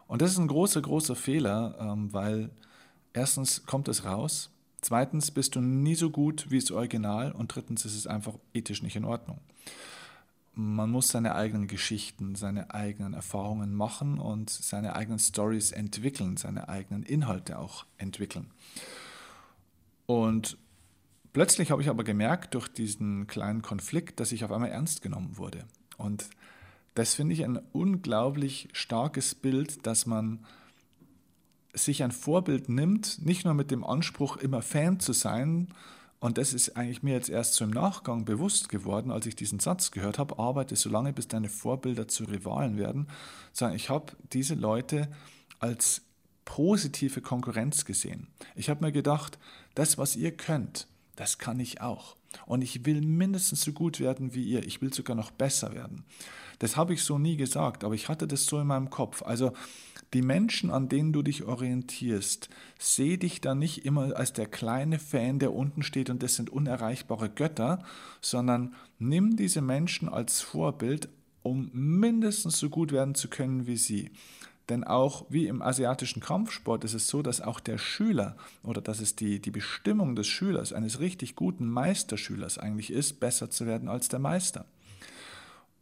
Und 0.07 0.21
das 0.21 0.31
ist 0.31 0.37
ein 0.37 0.47
großer, 0.47 0.81
großer 0.81 1.15
Fehler, 1.15 1.75
ähm, 1.79 2.13
weil 2.13 2.49
erstens 3.13 3.65
kommt 3.65 3.87
es 3.87 4.05
raus, 4.05 4.51
Zweitens 4.85 5.31
bist 5.31 5.55
du 5.55 5.61
nie 5.61 5.95
so 5.95 6.11
gut 6.11 6.51
wie 6.51 6.59
das 6.59 6.69
Original 6.69 7.31
und 7.31 7.55
drittens 7.55 7.85
ist 7.85 7.95
es 7.95 8.05
einfach 8.05 8.35
ethisch 8.53 8.83
nicht 8.83 8.95
in 8.95 9.03
Ordnung. 9.03 9.39
Man 10.53 10.91
muss 10.91 11.07
seine 11.07 11.33
eigenen 11.33 11.65
Geschichten, 11.65 12.35
seine 12.35 12.71
eigenen 12.71 13.15
Erfahrungen 13.15 13.73
machen 13.73 14.19
und 14.19 14.51
seine 14.51 14.95
eigenen 14.95 15.17
Stories 15.17 15.71
entwickeln, 15.71 16.37
seine 16.37 16.69
eigenen 16.69 17.01
Inhalte 17.01 17.57
auch 17.57 17.87
entwickeln. 17.97 18.51
Und 20.05 20.59
plötzlich 21.35 21.69
habe 21.69 21.81
ich 21.81 21.89
aber 21.89 22.05
gemerkt 22.05 22.55
durch 22.55 22.69
diesen 22.69 23.27
kleinen 23.27 23.61
Konflikt, 23.61 24.21
dass 24.21 24.31
ich 24.31 24.45
auf 24.45 24.53
einmal 24.53 24.69
ernst 24.69 25.01
genommen 25.01 25.35
wurde. 25.35 25.65
Und 25.97 26.29
das 26.93 27.13
finde 27.13 27.33
ich 27.33 27.43
ein 27.43 27.59
unglaublich 27.73 28.69
starkes 28.71 29.35
Bild, 29.35 29.85
dass 29.85 30.05
man 30.05 30.45
sich 31.73 32.03
ein 32.03 32.13
Vorbild 32.13 32.69
nimmt, 32.69 33.25
nicht 33.25 33.43
nur 33.43 33.53
mit 33.53 33.69
dem 33.69 33.83
Anspruch, 33.83 34.37
immer 34.37 34.61
Fan 34.61 35.01
zu 35.01 35.11
sein, 35.11 35.67
und 36.21 36.37
das 36.37 36.53
ist 36.53 36.77
eigentlich 36.77 37.03
mir 37.03 37.13
jetzt 37.13 37.29
erst 37.29 37.55
so 37.55 37.65
im 37.65 37.71
Nachgang 37.71 38.23
bewusst 38.23 38.69
geworden, 38.69 39.11
als 39.11 39.25
ich 39.25 39.35
diesen 39.35 39.59
Satz 39.59 39.91
gehört 39.91 40.17
habe, 40.17 40.39
arbeite 40.39 40.77
so 40.77 40.89
lange, 40.89 41.11
bis 41.11 41.27
deine 41.27 41.49
Vorbilder 41.49 42.07
zu 42.07 42.23
Rivalen 42.23 42.77
werden, 42.77 43.09
sondern 43.51 43.75
ich 43.75 43.89
habe 43.89 44.13
diese 44.31 44.55
Leute 44.55 45.09
als 45.59 46.01
positive 46.45 47.19
Konkurrenz 47.19 47.83
gesehen. 47.83 48.27
Ich 48.55 48.69
habe 48.69 48.85
mir 48.85 48.93
gedacht, 48.93 49.37
das, 49.75 49.97
was 49.97 50.15
ihr 50.15 50.31
könnt, 50.31 50.87
das 51.15 51.37
kann 51.37 51.59
ich 51.59 51.81
auch. 51.81 52.15
Und 52.45 52.61
ich 52.61 52.85
will 52.85 53.01
mindestens 53.01 53.61
so 53.61 53.71
gut 53.71 53.99
werden 53.99 54.33
wie 54.33 54.43
ihr. 54.43 54.65
Ich 54.65 54.81
will 54.81 54.93
sogar 54.93 55.15
noch 55.15 55.31
besser 55.31 55.73
werden. 55.73 56.03
Das 56.59 56.75
habe 56.77 56.93
ich 56.93 57.03
so 57.03 57.17
nie 57.17 57.37
gesagt, 57.37 57.83
aber 57.83 57.95
ich 57.95 58.09
hatte 58.09 58.27
das 58.27 58.45
so 58.45 58.59
in 58.59 58.67
meinem 58.67 58.89
Kopf. 58.89 59.21
Also 59.21 59.53
die 60.13 60.21
Menschen, 60.21 60.69
an 60.69 60.87
denen 60.87 61.11
du 61.11 61.21
dich 61.21 61.43
orientierst, 61.43 62.49
seh 62.79 63.17
dich 63.17 63.41
da 63.41 63.55
nicht 63.55 63.85
immer 63.85 64.15
als 64.15 64.33
der 64.33 64.47
kleine 64.47 64.99
Fan, 64.99 65.39
der 65.39 65.53
unten 65.53 65.83
steht 65.83 66.09
und 66.09 66.23
das 66.23 66.35
sind 66.35 66.49
unerreichbare 66.49 67.29
Götter, 67.29 67.83
sondern 68.21 68.73
nimm 68.99 69.35
diese 69.35 69.61
Menschen 69.61 70.07
als 70.07 70.41
Vorbild, 70.41 71.09
um 71.43 71.69
mindestens 71.73 72.57
so 72.59 72.69
gut 72.69 72.91
werden 72.91 73.15
zu 73.15 73.27
können 73.27 73.67
wie 73.67 73.77
sie. 73.77 74.11
Denn 74.69 74.83
auch 74.83 75.25
wie 75.29 75.47
im 75.47 75.61
asiatischen 75.61 76.21
Kampfsport 76.21 76.83
ist 76.83 76.95
es 76.95 77.07
so, 77.07 77.21
dass 77.21 77.41
auch 77.41 77.59
der 77.59 77.77
Schüler 77.77 78.35
oder 78.63 78.81
dass 78.81 78.99
es 78.99 79.15
die, 79.15 79.39
die 79.39 79.51
Bestimmung 79.51 80.15
des 80.15 80.27
Schülers, 80.27 80.73
eines 80.73 80.99
richtig 80.99 81.35
guten 81.35 81.67
Meisterschülers 81.69 82.57
eigentlich 82.57 82.91
ist, 82.91 83.19
besser 83.19 83.49
zu 83.49 83.67
werden 83.67 83.89
als 83.89 84.09
der 84.09 84.19
Meister. 84.19 84.65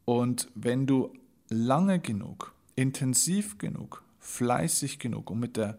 Und 0.05 0.49
wenn 0.53 0.85
du 0.85 1.13
lange 1.49 1.99
genug, 1.99 2.53
intensiv 2.75 3.57
genug, 3.57 4.03
fleißig 4.19 4.99
genug 4.99 5.29
und 5.29 5.39
mit 5.39 5.55
der, 5.55 5.77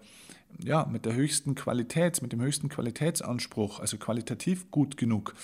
ja, 0.62 0.86
mit 0.86 1.04
der 1.04 1.14
höchsten 1.14 1.54
Qualität, 1.54 2.22
mit 2.22 2.32
dem 2.32 2.40
höchsten 2.40 2.70
Qualitätsanspruch, 2.70 3.80
also 3.80 3.98
qualitativ 3.98 4.70
gut 4.70 4.96
genug, 4.96 5.34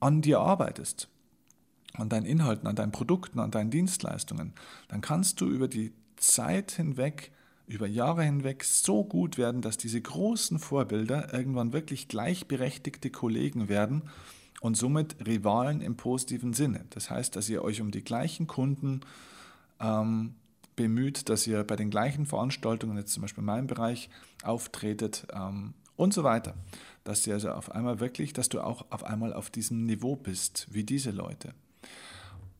an 0.00 0.22
dir 0.22 0.40
arbeitest, 0.40 1.08
an 1.92 2.08
deinen 2.08 2.26
Inhalten, 2.26 2.66
an 2.66 2.76
deinen 2.76 2.92
Produkten, 2.92 3.38
an 3.38 3.50
deinen 3.50 3.70
Dienstleistungen, 3.70 4.54
dann 4.88 5.02
kannst 5.02 5.40
du 5.40 5.46
über 5.46 5.68
die 5.68 5.92
Zeit 6.20 6.72
hinweg, 6.72 7.32
über 7.66 7.86
Jahre 7.86 8.22
hinweg 8.24 8.64
so 8.64 9.04
gut 9.04 9.38
werden, 9.38 9.62
dass 9.62 9.76
diese 9.76 10.00
großen 10.00 10.58
Vorbilder 10.58 11.32
irgendwann 11.32 11.72
wirklich 11.72 12.08
gleichberechtigte 12.08 13.10
Kollegen 13.10 13.68
werden 13.68 14.02
und 14.60 14.76
somit 14.76 15.26
Rivalen 15.26 15.80
im 15.80 15.96
positiven 15.96 16.52
Sinne. 16.52 16.84
Das 16.90 17.10
heißt, 17.10 17.34
dass 17.36 17.48
ihr 17.48 17.62
euch 17.62 17.80
um 17.80 17.90
die 17.90 18.04
gleichen 18.04 18.46
Kunden 18.46 19.00
ähm, 19.80 20.34
bemüht, 20.76 21.28
dass 21.28 21.46
ihr 21.46 21.64
bei 21.64 21.76
den 21.76 21.90
gleichen 21.90 22.26
Veranstaltungen, 22.26 22.96
jetzt 22.96 23.12
zum 23.12 23.22
Beispiel 23.22 23.42
in 23.42 23.46
meinem 23.46 23.66
Bereich, 23.66 24.10
auftretet 24.42 25.26
ähm, 25.32 25.74
und 25.96 26.12
so 26.12 26.24
weiter. 26.24 26.54
Dass 27.04 27.26
ihr 27.26 27.34
also 27.34 27.50
auf 27.50 27.70
einmal 27.72 28.00
wirklich, 28.00 28.32
dass 28.32 28.48
du 28.48 28.60
auch 28.60 28.86
auf 28.90 29.04
einmal 29.04 29.32
auf 29.32 29.50
diesem 29.50 29.84
Niveau 29.86 30.16
bist, 30.16 30.66
wie 30.70 30.84
diese 30.84 31.10
Leute. 31.10 31.54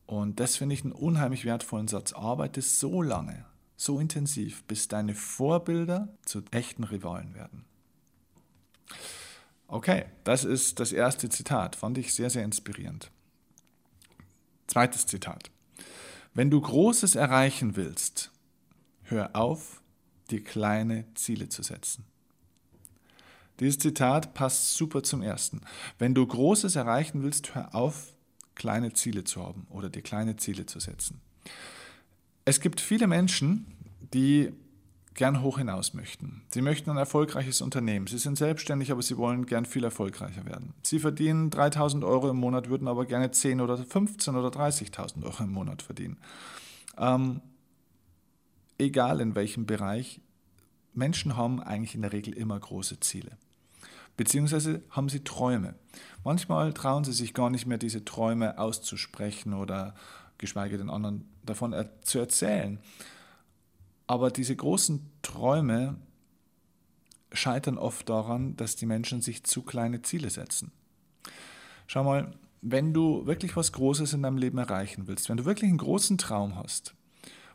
Und 0.05 0.39
das 0.39 0.57
finde 0.57 0.75
ich 0.75 0.83
einen 0.83 0.91
unheimlich 0.91 1.45
wertvollen 1.45 1.87
Satz. 1.87 2.13
Arbeite 2.13 2.61
so 2.61 3.01
lange, 3.01 3.45
so 3.81 3.99
intensiv, 3.99 4.63
bis 4.65 4.87
deine 4.87 5.15
Vorbilder 5.15 6.07
zu 6.23 6.43
echten 6.51 6.83
Rivalen 6.83 7.33
werden. 7.33 7.65
Okay, 9.67 10.05
das 10.23 10.43
ist 10.43 10.79
das 10.79 10.91
erste 10.91 11.29
Zitat. 11.29 11.75
Fand 11.75 11.97
ich 11.97 12.13
sehr, 12.13 12.29
sehr 12.29 12.43
inspirierend. 12.43 13.09
Zweites 14.67 15.07
Zitat. 15.07 15.49
Wenn 16.35 16.51
du 16.51 16.61
Großes 16.61 17.15
erreichen 17.15 17.75
willst, 17.75 18.31
hör 19.03 19.35
auf, 19.35 19.81
dir 20.29 20.43
kleine 20.43 21.05
Ziele 21.15 21.49
zu 21.49 21.63
setzen. 21.63 22.05
Dieses 23.59 23.79
Zitat 23.79 24.35
passt 24.35 24.75
super 24.75 25.01
zum 25.01 25.23
ersten. 25.23 25.61
Wenn 25.97 26.13
du 26.13 26.25
Großes 26.25 26.75
erreichen 26.75 27.23
willst, 27.23 27.55
hör 27.55 27.73
auf, 27.73 28.13
kleine 28.53 28.93
Ziele 28.93 29.23
zu 29.23 29.43
haben 29.43 29.65
oder 29.71 29.89
dir 29.89 30.03
kleine 30.03 30.35
Ziele 30.35 30.67
zu 30.67 30.79
setzen. 30.79 31.19
Es 32.45 32.59
gibt 32.59 32.81
viele 32.81 33.07
Menschen, 33.07 33.65
die 34.13 34.51
gern 35.13 35.41
hoch 35.41 35.57
hinaus 35.57 35.93
möchten. 35.93 36.41
Sie 36.49 36.61
möchten 36.61 36.89
ein 36.89 36.97
erfolgreiches 36.97 37.61
Unternehmen. 37.61 38.07
Sie 38.07 38.17
sind 38.17 38.37
selbstständig, 38.37 38.91
aber 38.91 39.01
sie 39.01 39.17
wollen 39.17 39.45
gern 39.45 39.65
viel 39.65 39.83
erfolgreicher 39.83 40.45
werden. 40.45 40.73
Sie 40.83 40.99
verdienen 40.99 41.49
3000 41.49 42.03
Euro 42.03 42.29
im 42.29 42.37
Monat, 42.37 42.69
würden 42.69 42.87
aber 42.87 43.05
gerne 43.05 43.31
10 43.31 43.61
oder 43.61 43.77
15 43.77 44.35
oder 44.35 44.47
30.000 44.47 45.23
Euro 45.23 45.43
im 45.43 45.51
Monat 45.51 45.81
verdienen. 45.81 46.17
Ähm, 46.97 47.41
egal 48.77 49.19
in 49.19 49.35
welchem 49.35 49.65
Bereich, 49.65 50.21
Menschen 50.93 51.35
haben 51.37 51.61
eigentlich 51.61 51.95
in 51.95 52.01
der 52.01 52.13
Regel 52.13 52.33
immer 52.33 52.59
große 52.59 52.99
Ziele. 53.01 53.37
Beziehungsweise 54.17 54.81
haben 54.89 55.09
sie 55.09 55.23
Träume. 55.23 55.75
Manchmal 56.23 56.73
trauen 56.73 57.03
sie 57.03 57.13
sich 57.13 57.33
gar 57.33 57.49
nicht 57.49 57.65
mehr, 57.65 57.77
diese 57.77 58.05
Träume 58.05 58.57
auszusprechen 58.59 59.53
oder 59.53 59.95
geschweige 60.41 60.77
denn 60.77 60.89
anderen 60.89 61.25
davon 61.45 61.73
zu 62.01 62.19
erzählen. 62.19 62.79
Aber 64.07 64.29
diese 64.29 64.55
großen 64.55 65.09
Träume 65.21 65.95
scheitern 67.31 67.77
oft 67.77 68.09
daran, 68.09 68.57
dass 68.57 68.75
die 68.75 68.85
Menschen 68.85 69.21
sich 69.21 69.45
zu 69.45 69.61
kleine 69.61 70.01
Ziele 70.01 70.29
setzen. 70.29 70.73
Schau 71.87 72.03
mal, 72.03 72.33
wenn 72.61 72.93
du 72.93 73.25
wirklich 73.25 73.55
was 73.55 73.71
Großes 73.71 74.13
in 74.13 74.23
deinem 74.23 74.37
Leben 74.37 74.57
erreichen 74.57 75.07
willst, 75.07 75.29
wenn 75.29 75.37
du 75.37 75.45
wirklich 75.45 75.69
einen 75.69 75.77
großen 75.77 76.17
Traum 76.17 76.55
hast, 76.55 76.93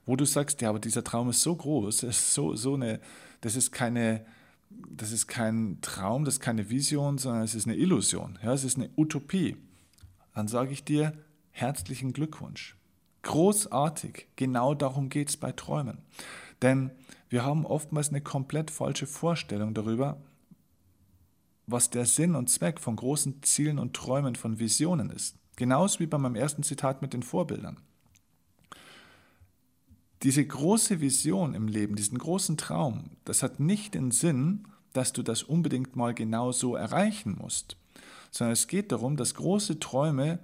wo 0.04 0.16
du 0.16 0.24
sagst, 0.24 0.60
ja, 0.62 0.70
aber 0.70 0.78
dieser 0.78 1.04
Traum 1.04 1.30
ist 1.30 1.42
so 1.42 1.54
groß, 1.54 2.04
ist 2.04 2.32
so, 2.32 2.54
so 2.56 2.74
eine, 2.74 3.00
das 3.40 3.54
ist 3.56 3.70
keine, 3.70 4.24
das 4.70 5.12
ist 5.12 5.26
kein 5.26 5.78
Traum, 5.80 6.24
das 6.24 6.34
ist 6.34 6.40
keine 6.40 6.70
Vision, 6.70 7.18
sondern 7.18 7.42
es 7.42 7.54
ist 7.54 7.66
eine 7.66 7.76
Illusion, 7.76 8.38
ja, 8.42 8.52
es 8.52 8.64
ist 8.64 8.76
eine 8.76 8.90
Utopie, 8.96 9.56
dann 10.34 10.48
sage 10.48 10.72
ich 10.72 10.84
dir 10.84 11.12
herzlichen 11.50 12.12
Glückwunsch. 12.12 12.75
Großartig, 13.26 14.28
genau 14.36 14.74
darum 14.74 15.08
geht 15.08 15.30
es 15.30 15.36
bei 15.36 15.50
Träumen. 15.50 15.98
Denn 16.62 16.92
wir 17.28 17.44
haben 17.44 17.66
oftmals 17.66 18.10
eine 18.10 18.20
komplett 18.20 18.70
falsche 18.70 19.08
Vorstellung 19.08 19.74
darüber, 19.74 20.22
was 21.66 21.90
der 21.90 22.06
Sinn 22.06 22.36
und 22.36 22.48
Zweck 22.48 22.78
von 22.78 22.94
großen 22.94 23.42
Zielen 23.42 23.80
und 23.80 23.94
Träumen 23.94 24.36
von 24.36 24.60
Visionen 24.60 25.10
ist. 25.10 25.34
Genauso 25.56 25.98
wie 25.98 26.06
bei 26.06 26.18
meinem 26.18 26.36
ersten 26.36 26.62
Zitat 26.62 27.02
mit 27.02 27.14
den 27.14 27.24
Vorbildern. 27.24 27.78
Diese 30.22 30.46
große 30.46 31.00
Vision 31.00 31.54
im 31.54 31.66
Leben, 31.66 31.96
diesen 31.96 32.18
großen 32.18 32.56
Traum, 32.56 33.10
das 33.24 33.42
hat 33.42 33.58
nicht 33.58 33.94
den 33.94 34.12
Sinn, 34.12 34.68
dass 34.92 35.12
du 35.12 35.24
das 35.24 35.42
unbedingt 35.42 35.96
mal 35.96 36.14
genau 36.14 36.52
so 36.52 36.76
erreichen 36.76 37.36
musst, 37.40 37.76
sondern 38.30 38.52
es 38.52 38.68
geht 38.68 38.92
darum, 38.92 39.16
dass 39.16 39.34
große 39.34 39.80
Träume 39.80 40.38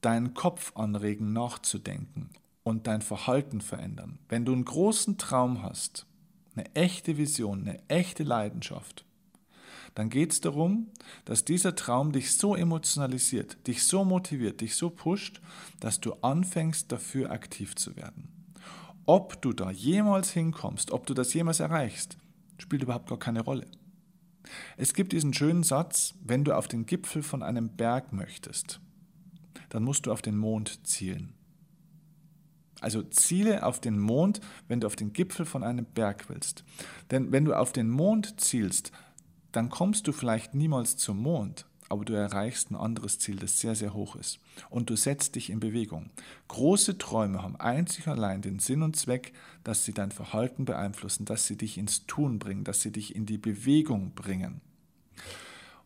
deinen 0.00 0.34
Kopf 0.34 0.76
anregen, 0.76 1.32
nachzudenken 1.32 2.30
und 2.62 2.86
dein 2.86 3.02
Verhalten 3.02 3.60
verändern. 3.60 4.18
Wenn 4.28 4.44
du 4.44 4.52
einen 4.52 4.64
großen 4.64 5.18
Traum 5.18 5.62
hast, 5.62 6.06
eine 6.54 6.74
echte 6.74 7.16
Vision, 7.16 7.62
eine 7.62 7.80
echte 7.88 8.24
Leidenschaft, 8.24 9.04
dann 9.94 10.10
geht 10.10 10.32
es 10.32 10.40
darum, 10.40 10.88
dass 11.24 11.44
dieser 11.44 11.74
Traum 11.74 12.12
dich 12.12 12.36
so 12.36 12.54
emotionalisiert, 12.54 13.66
dich 13.66 13.84
so 13.84 14.04
motiviert, 14.04 14.60
dich 14.60 14.76
so 14.76 14.90
pusht, 14.90 15.40
dass 15.80 16.00
du 16.00 16.12
anfängst 16.20 16.92
dafür 16.92 17.30
aktiv 17.30 17.74
zu 17.74 17.96
werden. 17.96 18.28
Ob 19.06 19.40
du 19.40 19.52
da 19.52 19.70
jemals 19.70 20.30
hinkommst, 20.30 20.92
ob 20.92 21.06
du 21.06 21.14
das 21.14 21.32
jemals 21.34 21.60
erreichst, 21.60 22.18
spielt 22.58 22.82
überhaupt 22.82 23.08
gar 23.08 23.18
keine 23.18 23.40
Rolle. 23.40 23.66
Es 24.76 24.94
gibt 24.94 25.12
diesen 25.12 25.34
schönen 25.34 25.62
Satz, 25.62 26.14
wenn 26.22 26.44
du 26.44 26.54
auf 26.54 26.68
den 26.68 26.86
Gipfel 26.86 27.22
von 27.22 27.42
einem 27.42 27.70
Berg 27.70 28.12
möchtest, 28.12 28.80
dann 29.68 29.84
musst 29.84 30.06
du 30.06 30.12
auf 30.12 30.22
den 30.22 30.36
Mond 30.36 30.86
zielen. 30.86 31.34
Also 32.80 33.02
ziele 33.02 33.64
auf 33.64 33.80
den 33.80 33.98
Mond, 33.98 34.40
wenn 34.68 34.80
du 34.80 34.86
auf 34.86 34.96
den 34.96 35.12
Gipfel 35.12 35.46
von 35.46 35.64
einem 35.64 35.84
Berg 35.84 36.28
willst. 36.28 36.64
Denn 37.10 37.32
wenn 37.32 37.44
du 37.44 37.54
auf 37.54 37.72
den 37.72 37.90
Mond 37.90 38.40
zielst, 38.40 38.92
dann 39.52 39.70
kommst 39.70 40.06
du 40.06 40.12
vielleicht 40.12 40.54
niemals 40.54 40.96
zum 40.96 41.18
Mond, 41.18 41.66
aber 41.88 42.04
du 42.04 42.12
erreichst 42.12 42.70
ein 42.70 42.76
anderes 42.76 43.18
Ziel, 43.18 43.36
das 43.36 43.58
sehr, 43.58 43.74
sehr 43.74 43.94
hoch 43.94 44.14
ist. 44.14 44.38
Und 44.70 44.90
du 44.90 44.96
setzt 44.96 45.34
dich 45.34 45.50
in 45.50 45.58
Bewegung. 45.58 46.10
Große 46.48 46.98
Träume 46.98 47.42
haben 47.42 47.56
einzig 47.56 48.06
allein 48.06 48.42
den 48.42 48.58
Sinn 48.58 48.82
und 48.82 48.94
Zweck, 48.94 49.32
dass 49.64 49.84
sie 49.84 49.94
dein 49.94 50.12
Verhalten 50.12 50.64
beeinflussen, 50.64 51.24
dass 51.24 51.46
sie 51.46 51.56
dich 51.56 51.78
ins 51.78 52.06
Tun 52.06 52.38
bringen, 52.38 52.64
dass 52.64 52.82
sie 52.82 52.92
dich 52.92 53.16
in 53.16 53.26
die 53.26 53.38
Bewegung 53.38 54.14
bringen. 54.14 54.60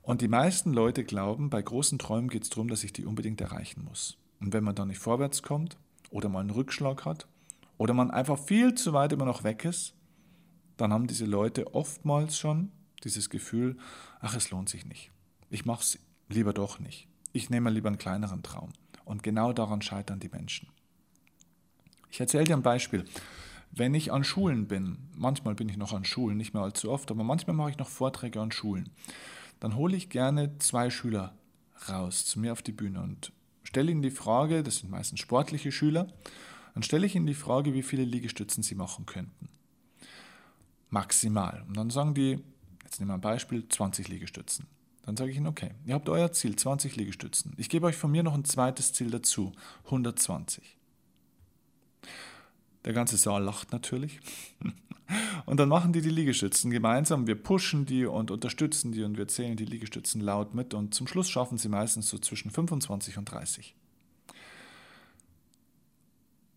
Und 0.02 0.20
die 0.20 0.28
meisten 0.28 0.72
Leute 0.72 1.04
glauben, 1.04 1.48
bei 1.48 1.62
großen 1.62 1.98
Träumen 1.98 2.28
geht 2.28 2.42
es 2.42 2.50
darum, 2.50 2.68
dass 2.68 2.84
ich 2.84 2.92
die 2.92 3.06
unbedingt 3.06 3.40
erreichen 3.40 3.84
muss. 3.84 4.18
Und 4.40 4.52
wenn 4.52 4.64
man 4.64 4.74
da 4.74 4.84
nicht 4.84 4.98
vorwärts 4.98 5.42
kommt, 5.42 5.76
oder 6.12 6.28
mal 6.28 6.40
einen 6.40 6.50
Rückschlag 6.50 7.04
hat 7.04 7.26
oder 7.78 7.94
man 7.94 8.10
einfach 8.10 8.38
viel 8.38 8.74
zu 8.74 8.92
weit 8.92 9.12
immer 9.12 9.24
noch 9.24 9.42
weg 9.42 9.64
ist, 9.64 9.94
dann 10.76 10.92
haben 10.92 11.06
diese 11.06 11.24
Leute 11.24 11.74
oftmals 11.74 12.38
schon 12.38 12.70
dieses 13.02 13.30
Gefühl, 13.30 13.76
ach, 14.20 14.36
es 14.36 14.50
lohnt 14.50 14.68
sich 14.68 14.86
nicht. 14.86 15.10
Ich 15.50 15.64
mache 15.64 15.82
es 15.82 15.98
lieber 16.28 16.52
doch 16.52 16.78
nicht. 16.78 17.08
Ich 17.32 17.50
nehme 17.50 17.70
lieber 17.70 17.88
einen 17.88 17.98
kleineren 17.98 18.42
Traum. 18.42 18.72
Und 19.04 19.22
genau 19.22 19.52
daran 19.52 19.82
scheitern 19.82 20.20
die 20.20 20.28
Menschen. 20.28 20.68
Ich 22.10 22.20
erzähle 22.20 22.44
dir 22.44 22.56
ein 22.56 22.62
Beispiel. 22.62 23.04
Wenn 23.72 23.94
ich 23.94 24.12
an 24.12 24.22
Schulen 24.22 24.68
bin, 24.68 24.98
manchmal 25.16 25.54
bin 25.54 25.68
ich 25.68 25.78
noch 25.78 25.92
an 25.92 26.04
Schulen, 26.04 26.36
nicht 26.36 26.52
mehr 26.52 26.62
allzu 26.62 26.90
oft, 26.90 27.10
aber 27.10 27.24
manchmal 27.24 27.56
mache 27.56 27.70
ich 27.70 27.78
noch 27.78 27.88
Vorträge 27.88 28.40
an 28.40 28.52
Schulen, 28.52 28.90
dann 29.62 29.76
hole 29.76 29.96
ich 29.96 30.08
gerne 30.08 30.58
zwei 30.58 30.90
Schüler 30.90 31.36
raus 31.88 32.26
zu 32.26 32.40
mir 32.40 32.50
auf 32.50 32.62
die 32.62 32.72
Bühne 32.72 33.00
und 33.00 33.32
stelle 33.62 33.92
ihnen 33.92 34.02
die 34.02 34.10
Frage, 34.10 34.64
das 34.64 34.78
sind 34.78 34.90
meistens 34.90 35.20
sportliche 35.20 35.70
Schüler, 35.70 36.08
dann 36.74 36.82
stelle 36.82 37.06
ich 37.06 37.14
ihnen 37.14 37.28
die 37.28 37.34
Frage, 37.34 37.72
wie 37.72 37.84
viele 37.84 38.02
Liegestützen 38.02 38.64
sie 38.64 38.74
machen 38.74 39.06
könnten. 39.06 39.50
maximal. 40.90 41.64
Und 41.68 41.76
dann 41.76 41.90
sagen 41.90 42.12
die, 42.12 42.40
jetzt 42.82 42.98
nehmen 42.98 43.10
wir 43.10 43.14
ein 43.14 43.20
Beispiel, 43.20 43.68
20 43.68 44.08
Liegestützen. 44.08 44.66
Dann 45.06 45.16
sage 45.16 45.30
ich 45.30 45.36
Ihnen, 45.36 45.46
okay, 45.46 45.70
ihr 45.86 45.94
habt 45.94 46.08
euer 46.08 46.32
Ziel, 46.32 46.56
20 46.56 46.96
Liegestützen. 46.96 47.54
Ich 47.56 47.68
gebe 47.68 47.86
euch 47.86 47.96
von 47.96 48.10
mir 48.10 48.24
noch 48.24 48.34
ein 48.34 48.44
zweites 48.44 48.92
Ziel 48.92 49.10
dazu, 49.10 49.52
120. 49.84 50.76
Der 52.84 52.92
ganze 52.92 53.16
Saal 53.16 53.42
lacht 53.44 53.72
natürlich. 53.72 54.20
Und 55.46 55.58
dann 55.58 55.68
machen 55.68 55.92
die 55.92 56.00
die 56.00 56.10
Liegestützen 56.10 56.70
gemeinsam. 56.70 57.26
Wir 57.26 57.34
pushen 57.34 57.84
die 57.84 58.06
und 58.06 58.30
unterstützen 58.30 58.92
die 58.92 59.02
und 59.02 59.18
wir 59.18 59.28
zählen 59.28 59.56
die 59.56 59.66
Liegestützen 59.66 60.22
laut 60.22 60.54
mit. 60.54 60.72
Und 60.72 60.94
zum 60.94 61.06
Schluss 61.06 61.28
schaffen 61.28 61.58
sie 61.58 61.68
meistens 61.68 62.08
so 62.08 62.16
zwischen 62.16 62.50
25 62.50 63.18
und 63.18 63.26
30. 63.26 63.74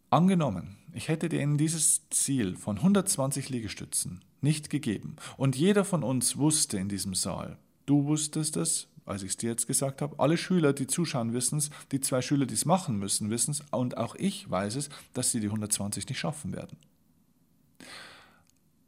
Angenommen, 0.09 0.77
ich 0.93 1.09
hätte 1.09 1.27
denen 1.27 1.57
dieses 1.57 2.09
Ziel 2.09 2.55
von 2.55 2.77
120 2.77 3.49
Liegestützen 3.49 4.23
nicht 4.39 4.69
gegeben 4.69 5.17
und 5.35 5.57
jeder 5.57 5.83
von 5.83 6.03
uns 6.03 6.37
wusste 6.37 6.77
in 6.77 6.87
diesem 6.87 7.15
Saal, 7.15 7.57
du 7.85 8.05
wusstest 8.05 8.55
es, 8.55 8.87
als 9.05 9.21
ich 9.21 9.29
es 9.29 9.37
dir 9.37 9.49
jetzt 9.49 9.67
gesagt 9.67 10.01
habe, 10.01 10.19
alle 10.19 10.37
Schüler, 10.37 10.73
die 10.73 10.87
zuschauen, 10.87 11.33
wissen 11.33 11.59
es, 11.59 11.69
die 11.91 12.01
zwei 12.01 12.21
Schüler, 12.21 12.45
die 12.45 12.55
es 12.55 12.65
machen 12.65 12.97
müssen, 12.97 13.29
wissen 13.29 13.51
es 13.51 13.61
und 13.71 13.97
auch 13.97 14.15
ich 14.15 14.49
weiß 14.49 14.75
es, 14.75 14.89
dass 15.13 15.31
sie 15.31 15.39
die 15.39 15.47
120 15.47 16.07
nicht 16.09 16.19
schaffen 16.19 16.53
werden. 16.53 16.77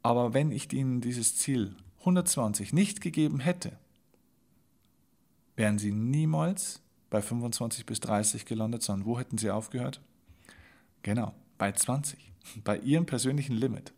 Aber 0.02 0.34
wenn 0.34 0.50
ich 0.50 0.72
ihnen 0.72 1.00
dieses 1.00 1.36
Ziel 1.36 1.74
120 2.00 2.72
nicht 2.72 3.00
gegeben 3.00 3.40
hätte, 3.40 3.76
wären 5.56 5.78
sie 5.78 5.92
niemals 5.92 6.80
bei 7.10 7.20
25 7.20 7.86
bis 7.86 8.00
30 8.00 8.44
gelandet, 8.44 8.82
sondern 8.82 9.06
wo 9.06 9.18
hätten 9.18 9.38
sie 9.38 9.50
aufgehört? 9.50 10.00
Genau, 11.02 11.34
bei 11.58 11.72
20, 11.72 12.32
bei 12.64 12.78
ihrem 12.78 13.06
persönlichen 13.06 13.56
Limit. 13.56 13.92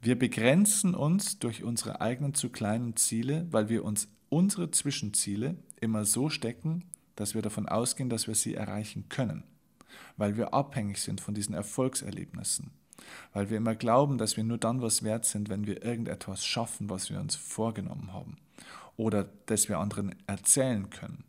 Wir 0.00 0.18
begrenzen 0.18 0.94
uns 0.94 1.38
durch 1.38 1.64
unsere 1.64 2.02
eigenen 2.02 2.34
zu 2.34 2.50
kleinen 2.50 2.94
Ziele, 2.96 3.46
weil 3.50 3.70
wir 3.70 3.84
uns 3.84 4.08
unsere 4.34 4.72
Zwischenziele 4.72 5.56
immer 5.80 6.04
so 6.04 6.28
stecken, 6.28 6.84
dass 7.14 7.34
wir 7.34 7.42
davon 7.42 7.68
ausgehen, 7.68 8.10
dass 8.10 8.26
wir 8.26 8.34
sie 8.34 8.54
erreichen 8.54 9.08
können, 9.08 9.44
weil 10.16 10.36
wir 10.36 10.52
abhängig 10.52 10.98
sind 10.98 11.20
von 11.20 11.34
diesen 11.34 11.54
Erfolgserlebnissen, 11.54 12.72
weil 13.32 13.48
wir 13.48 13.58
immer 13.58 13.76
glauben, 13.76 14.18
dass 14.18 14.36
wir 14.36 14.42
nur 14.42 14.58
dann 14.58 14.82
was 14.82 15.04
wert 15.04 15.24
sind, 15.24 15.48
wenn 15.48 15.68
wir 15.68 15.84
irgendetwas 15.84 16.44
schaffen, 16.44 16.90
was 16.90 17.10
wir 17.10 17.20
uns 17.20 17.36
vorgenommen 17.36 18.12
haben 18.12 18.36
oder 18.96 19.28
dass 19.46 19.68
wir 19.68 19.78
anderen 19.78 20.16
erzählen 20.26 20.90
können, 20.90 21.22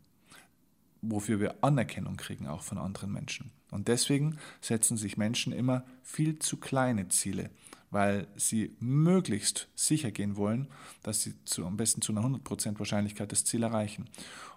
wofür 1.00 1.38
wir 1.38 1.62
Anerkennung 1.62 2.16
kriegen, 2.16 2.48
auch 2.48 2.62
von 2.62 2.78
anderen 2.78 3.12
Menschen. 3.12 3.52
Und 3.70 3.86
deswegen 3.86 4.38
setzen 4.60 4.96
sich 4.96 5.16
Menschen 5.16 5.52
immer 5.52 5.84
viel 6.02 6.40
zu 6.40 6.56
kleine 6.56 7.06
Ziele, 7.08 7.50
weil 7.90 8.26
sie 8.36 8.74
möglichst 8.80 9.68
sicher 9.74 10.10
gehen 10.10 10.36
wollen, 10.36 10.68
dass 11.02 11.22
sie 11.22 11.34
zu, 11.44 11.64
am 11.64 11.76
besten 11.76 12.02
zu 12.02 12.12
einer 12.12 12.22
100% 12.22 12.78
Wahrscheinlichkeit 12.78 13.30
das 13.32 13.44
Ziel 13.44 13.62
erreichen. 13.62 14.08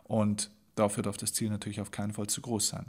Und 0.03 0.49
dafür 0.75 1.03
darf 1.03 1.17
das 1.17 1.33
Ziel 1.33 1.49
natürlich 1.49 1.81
auf 1.81 1.91
keinen 1.91 2.13
Fall 2.13 2.27
zu 2.27 2.41
groß 2.41 2.67
sein. 2.67 2.85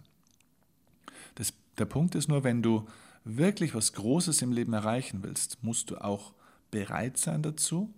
Das, 1.35 1.53
der 1.79 1.85
Punkt 1.85 2.15
ist 2.15 2.29
nur, 2.29 2.45
wenn 2.45 2.63
du 2.63 2.87
wirklich 3.25 3.75
was 3.75 3.93
Großes 3.93 4.43
im 4.43 4.53
Leben 4.53 4.73
erreichen 4.73 5.23
willst, 5.23 5.63
musst 5.63 5.91
du 5.91 5.99
auch 5.99 6.33
bereit 6.71 7.19
sein 7.19 7.43
dazu, 7.43 7.93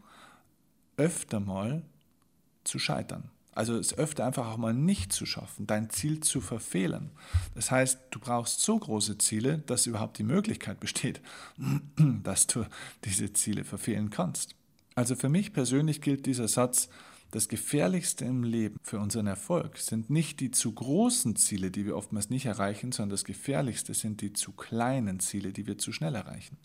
öfter 0.96 1.40
mal 1.40 1.82
zu 2.64 2.78
scheitern. 2.78 3.30
Also 3.54 3.76
es 3.76 3.96
öfter 3.96 4.24
einfach 4.24 4.46
auch 4.46 4.56
mal 4.56 4.72
nicht 4.72 5.12
zu 5.12 5.26
schaffen, 5.26 5.66
dein 5.66 5.90
Ziel 5.90 6.20
zu 6.20 6.40
verfehlen. 6.40 7.10
Das 7.54 7.70
heißt, 7.70 8.00
du 8.10 8.18
brauchst 8.18 8.60
so 8.60 8.78
große 8.78 9.18
Ziele, 9.18 9.58
dass 9.58 9.86
überhaupt 9.86 10.18
die 10.18 10.22
Möglichkeit 10.22 10.80
besteht, 10.80 11.20
dass 12.22 12.46
du 12.46 12.64
diese 13.04 13.32
Ziele 13.32 13.64
verfehlen 13.64 14.10
kannst. 14.10 14.54
Also 14.94 15.16
für 15.16 15.28
mich 15.28 15.52
persönlich 15.52 16.00
gilt 16.00 16.26
dieser 16.26 16.48
Satz, 16.48 16.88
das 17.30 17.48
Gefährlichste 17.48 18.26
im 18.26 18.44
Leben 18.44 18.76
für 18.82 18.98
unseren 18.98 19.26
Erfolg 19.26 19.78
sind 19.78 20.10
nicht 20.10 20.40
die 20.40 20.50
zu 20.50 20.72
großen 20.72 21.34
Ziele, 21.36 21.70
die 21.70 21.86
wir 21.86 21.96
oftmals 21.96 22.28
nicht 22.28 22.44
erreichen, 22.44 22.92
sondern 22.92 23.10
das 23.10 23.24
Gefährlichste 23.24 23.94
sind 23.94 24.20
die 24.20 24.34
zu 24.34 24.52
kleinen 24.52 25.18
Ziele, 25.18 25.52
die 25.52 25.66
wir 25.66 25.78
zu 25.78 25.92
schnell 25.92 26.14
erreichen. 26.14 26.58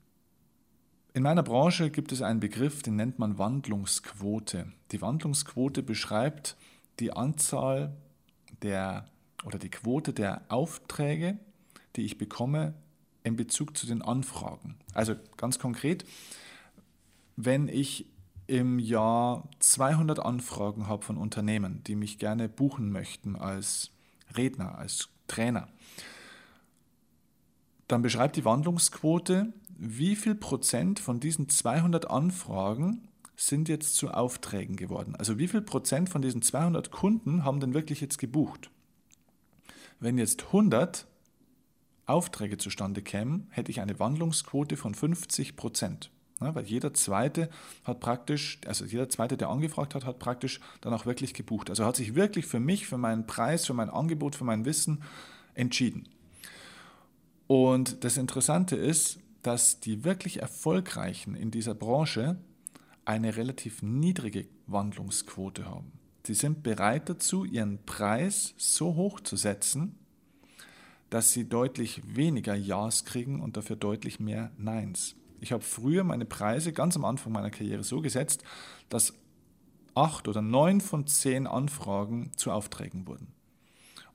In 1.14 1.24
meiner 1.24 1.42
Branche 1.42 1.90
gibt 1.90 2.12
es 2.12 2.22
einen 2.22 2.42
Begriff, 2.42 2.84
den 2.84 2.98
nennt 2.98 3.18
man 3.18 3.38
Wandlungsquote. 3.38 4.72
Die 4.92 5.02
Wandlungsquote 5.02 5.84
beschreibt 5.84 6.58
die 7.00 7.14
Anzahl 7.14 7.96
der 8.62 9.06
oder 9.46 9.60
die 9.60 9.70
Quote 9.70 10.14
der 10.14 10.42
Aufträge, 10.50 11.38
die 11.96 12.04
ich 12.04 12.18
bekomme 12.18 12.74
in 13.24 13.36
Bezug 13.36 13.78
zu 13.78 13.86
den 13.86 14.02
Anfragen. 14.02 14.78
Also 14.94 15.16
ganz 15.36 15.60
konkret, 15.60 16.06
wenn 17.36 17.68
ich 17.68 18.06
im 18.48 18.80
Jahr 18.80 19.50
200 19.60 20.20
Anfragen 20.20 20.88
habe 20.88 21.04
von 21.04 21.18
Unternehmen, 21.18 21.84
die 21.86 21.96
mich 21.96 22.18
gerne 22.18 22.48
buchen 22.48 22.92
möchten 22.92 23.36
als 23.36 23.92
Redner, 24.36 24.78
als 24.78 25.10
Trainer, 25.28 25.68
dann 27.88 28.02
beschreibt 28.02 28.36
die 28.36 28.46
Wandlungsquote, 28.46 29.54
wie 29.78 30.16
viel 30.16 30.36
Prozent 30.36 31.00
von 31.00 31.20
diesen 31.20 31.50
200 31.50 32.10
Anfragen 32.10 33.07
sind 33.38 33.70
jetzt 33.70 33.96
zu 33.96 34.10
Aufträgen 34.10 34.76
geworden. 34.76 35.16
Also 35.16 35.38
wie 35.38 35.48
viel 35.48 35.62
Prozent 35.62 36.10
von 36.10 36.22
diesen 36.22 36.42
200 36.42 36.92
Kunden 36.92 37.46
haben 37.46 37.60
denn 37.60 37.76
wirklich 37.76 38.02
jetzt 38.02 38.18
gebucht? 38.18 38.72
Wenn 40.00 40.18
jetzt 40.18 40.48
100 40.48 41.08
Aufträge 42.08 42.58
zustande 42.58 43.02
kämen, 43.02 43.48
hätte 43.52 43.72
ich 43.72 43.80
eine 43.80 44.00
Wandlungsquote 44.00 44.76
von 44.76 44.96
50 44.96 45.56
Prozent. 45.56 46.10
Ja, 46.42 46.54
weil 46.54 46.66
jeder 46.66 46.94
zweite 46.94 47.50
hat 47.84 48.00
praktisch, 48.00 48.60
also 48.66 48.86
jeder 48.86 49.10
zweite, 49.10 49.38
der 49.38 49.50
angefragt 49.50 49.96
hat, 49.96 50.06
hat 50.06 50.20
praktisch 50.20 50.60
dann 50.82 50.94
auch 50.94 51.06
wirklich 51.06 51.34
gebucht. 51.34 51.70
Also 51.70 51.86
hat 51.86 51.96
sich 51.96 52.16
wirklich 52.16 52.46
für 52.46 52.60
mich, 52.60 52.88
für 52.88 52.98
meinen 52.98 53.28
Preis, 53.28 53.66
für 53.66 53.74
mein 53.74 53.90
Angebot, 53.90 54.36
für 54.36 54.44
mein 54.44 54.66
Wissen 54.66 55.04
entschieden. 55.54 56.08
Und 57.48 58.04
das 58.04 58.18
Interessante 58.18 58.76
ist, 58.76 59.20
dass 59.42 59.80
die 59.80 60.04
wirklich 60.04 60.42
Erfolgreichen 60.42 61.36
in 61.36 61.50
dieser 61.52 61.74
Branche 61.74 62.38
eine 63.08 63.38
relativ 63.38 63.82
niedrige 63.82 64.48
Wandlungsquote 64.66 65.66
haben. 65.66 65.94
Sie 66.26 66.34
sind 66.34 66.62
bereit 66.62 67.08
dazu, 67.08 67.46
ihren 67.46 67.84
Preis 67.86 68.54
so 68.58 68.96
hoch 68.96 69.22
zu 69.22 69.38
setzen, 69.38 69.98
dass 71.10 71.32
sie 71.32 71.48
deutlich 71.48 72.02
weniger 72.06 72.54
Ja's 72.54 73.06
kriegen 73.06 73.42
und 73.42 73.56
dafür 73.56 73.78
deutlich 73.78 74.20
mehr 74.20 74.52
Neins. 74.58 75.16
Ich 75.40 75.54
habe 75.54 75.64
früher 75.64 76.04
meine 76.04 76.26
Preise 76.26 76.74
ganz 76.74 76.98
am 76.98 77.06
Anfang 77.06 77.32
meiner 77.32 77.50
Karriere 77.50 77.86
so 77.86 78.02
gesetzt, 78.02 78.44
dass 78.90 79.14
acht 79.96 80.28
oder 80.28 80.42
neun 80.42 80.82
von 80.82 81.08
zehn 81.08 81.48
Anfragen 81.48 82.32
zu 82.36 82.52
Aufträgen 82.52 83.08
wurden 83.08 83.37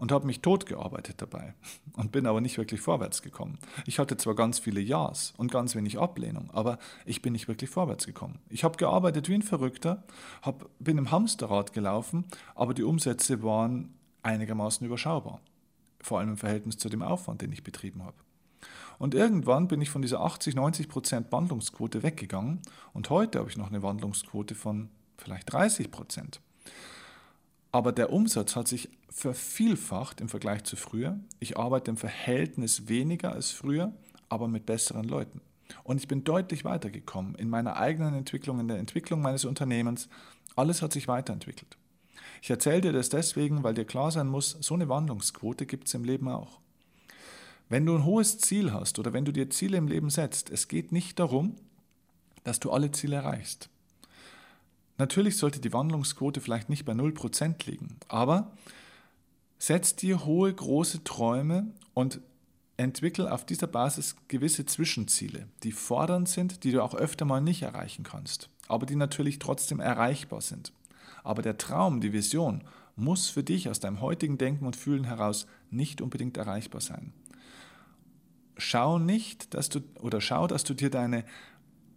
und 0.03 0.11
habe 0.11 0.27
mich 0.27 0.41
totgearbeitet 0.41 1.23
dabei 1.23 1.55
und 1.93 2.11
bin 2.11 2.27
aber 2.27 2.41
nicht 2.41 2.59
wirklich 2.59 2.81
vorwärts 2.81 3.23
gekommen. 3.23 3.61
Ich 3.87 4.01
hatte 4.01 4.17
zwar 4.17 4.35
ganz 4.35 4.59
viele 4.59 4.81
Ja's 4.81 5.33
und 5.37 5.53
ganz 5.53 5.77
wenig 5.77 5.97
Ablehnung, 5.97 6.51
aber 6.53 6.81
ich 7.07 7.23
bin 7.23 7.35
nicht 7.35 7.47
wirklich 7.47 7.71
vorwärts 7.71 8.05
gekommen. 8.05 8.41
Ich 8.49 8.65
habe 8.65 8.77
gearbeitet 8.77 9.29
wie 9.29 9.35
ein 9.35 9.43
Verrückter, 9.43 10.03
hab, 10.43 10.69
bin 10.81 10.99
im 10.99 11.13
Hamsterrad 11.13 11.73
gelaufen, 11.73 12.25
aber 12.57 12.75
die 12.75 12.83
Umsätze 12.83 13.45
waren 13.45 13.95
einigermaßen 14.25 14.85
überschaubar, 14.85 15.41
vor 16.01 16.19
allem 16.19 16.31
im 16.31 16.37
Verhältnis 16.37 16.79
zu 16.79 16.89
dem 16.89 17.03
Aufwand, 17.03 17.41
den 17.41 17.53
ich 17.53 17.63
betrieben 17.63 18.03
habe. 18.03 18.17
Und 18.99 19.15
irgendwann 19.15 19.69
bin 19.69 19.81
ich 19.81 19.91
von 19.91 20.03
dieser 20.03 20.21
80, 20.23 20.57
90 20.57 20.89
Prozent 20.89 21.31
Wandlungsquote 21.31 22.03
weggegangen 22.03 22.59
und 22.93 23.09
heute 23.09 23.39
habe 23.39 23.49
ich 23.49 23.57
noch 23.57 23.69
eine 23.69 23.85
Wandlungsquote 23.85 24.57
von 24.57 24.89
vielleicht 25.17 25.53
30 25.53 25.93
Prozent. 25.93 26.41
Aber 27.71 27.93
der 27.93 28.13
Umsatz 28.13 28.57
hat 28.57 28.67
sich 28.67 28.91
vervielfacht 29.13 30.21
im 30.21 30.29
Vergleich 30.29 30.65
zu 30.65 30.77
früher. 30.77 31.19
Ich 31.39 31.59
arbeite 31.59 31.91
im 31.91 31.97
Verhältnis 31.97 32.89
weniger 32.89 33.33
als 33.33 33.51
früher, 33.51 33.93
aber 34.29 34.49
mit 34.49 34.67
besseren 34.67 35.05
Leuten. 35.05 35.41
Und 35.85 35.99
ich 35.99 36.09
bin 36.09 36.25
deutlich 36.25 36.65
weitergekommen 36.65 37.35
in 37.35 37.49
meiner 37.49 37.77
eigenen 37.77 38.15
Entwicklung, 38.15 38.61
in 38.61 38.69
der 38.69 38.79
Entwicklung 38.79 39.21
meines 39.21 39.45
Unternehmens. 39.45 40.09
Alles 40.57 40.83
hat 40.83 40.93
sich 40.93 41.09
weiterentwickelt. 41.09 41.77
Ich 42.41 42.51
erzähle 42.51 42.81
dir 42.81 42.93
das 42.93 43.09
deswegen, 43.09 43.63
weil 43.63 43.75
dir 43.75 43.85
klar 43.85 44.11
sein 44.11 44.27
muss, 44.27 44.57
so 44.61 44.75
eine 44.75 44.89
Wandlungsquote 44.89 45.67
gibt 45.67 45.89
es 45.89 45.95
im 45.95 46.05
Leben 46.05 46.29
auch. 46.29 46.59
Wenn 47.69 47.87
du 47.87 47.95
ein 47.95 48.05
hohes 48.05 48.39
Ziel 48.39 48.73
hast 48.73 48.99
oder 48.99 49.13
wenn 49.13 49.25
du 49.25 49.33
dir 49.33 49.49
Ziele 49.49 49.79
im 49.79 49.89
Leben 49.89 50.11
setzt, 50.11 50.51
es 50.51 50.69
geht 50.69 50.93
nicht 50.93 51.19
darum, 51.19 51.57
dass 52.45 52.61
du 52.61 52.71
alle 52.71 52.91
Ziele 52.91 53.17
erreichst. 53.17 53.71
Natürlich 54.99 55.37
sollte 55.37 55.61
die 55.61 55.73
Wandlungsquote 55.73 56.41
vielleicht 56.41 56.69
nicht 56.69 56.85
bei 56.85 56.93
0% 56.93 57.67
liegen, 57.67 57.97
aber 58.09 58.53
setz 59.63 59.95
dir 59.95 60.25
hohe, 60.25 60.53
große 60.53 61.05
Träume 61.05 61.69
und 61.95 62.21
entwickel 62.77 63.29
auf 63.29 63.47
dieser 63.47 63.69
Basis 63.69 64.17
gewisse 64.27 64.67
Zwischenziele, 64.67 65.47
die 65.63 65.71
fordernd 65.71 66.29
sind, 66.29 66.65
die 66.65 66.73
du 66.73 66.83
auch 66.83 66.97
öfter 66.97 67.25
mal 67.25 67.41
nicht 67.41 67.63
erreichen 67.63 68.03
kannst, 68.03 68.49
aber 68.67 68.87
die 68.87 68.97
natürlich 68.97 69.39
trotzdem 69.39 69.79
erreichbar 69.79 70.41
sind. 70.41 70.73
Aber 71.23 71.43
der 71.43 71.59
Traum, 71.59 72.01
die 72.01 72.13
Vision 72.13 72.65
muss 72.97 73.29
für 73.29 73.45
dich 73.45 73.69
aus 73.69 73.79
deinem 73.79 74.01
heutigen 74.01 74.37
Denken 74.37 74.67
und 74.67 74.75
Fühlen 74.75 75.05
heraus 75.05 75.47
nicht 75.71 76.01
unbedingt 76.01 76.37
erreichbar 76.37 76.81
sein. 76.81 77.13
Schau 78.57 78.99
nicht, 78.99 79.55
dass 79.55 79.69
du 79.69 79.79
oder 80.01 80.21
schau, 80.21 80.49
dass 80.49 80.65
du 80.65 80.75
dir 80.75 80.91
deine 80.91 81.25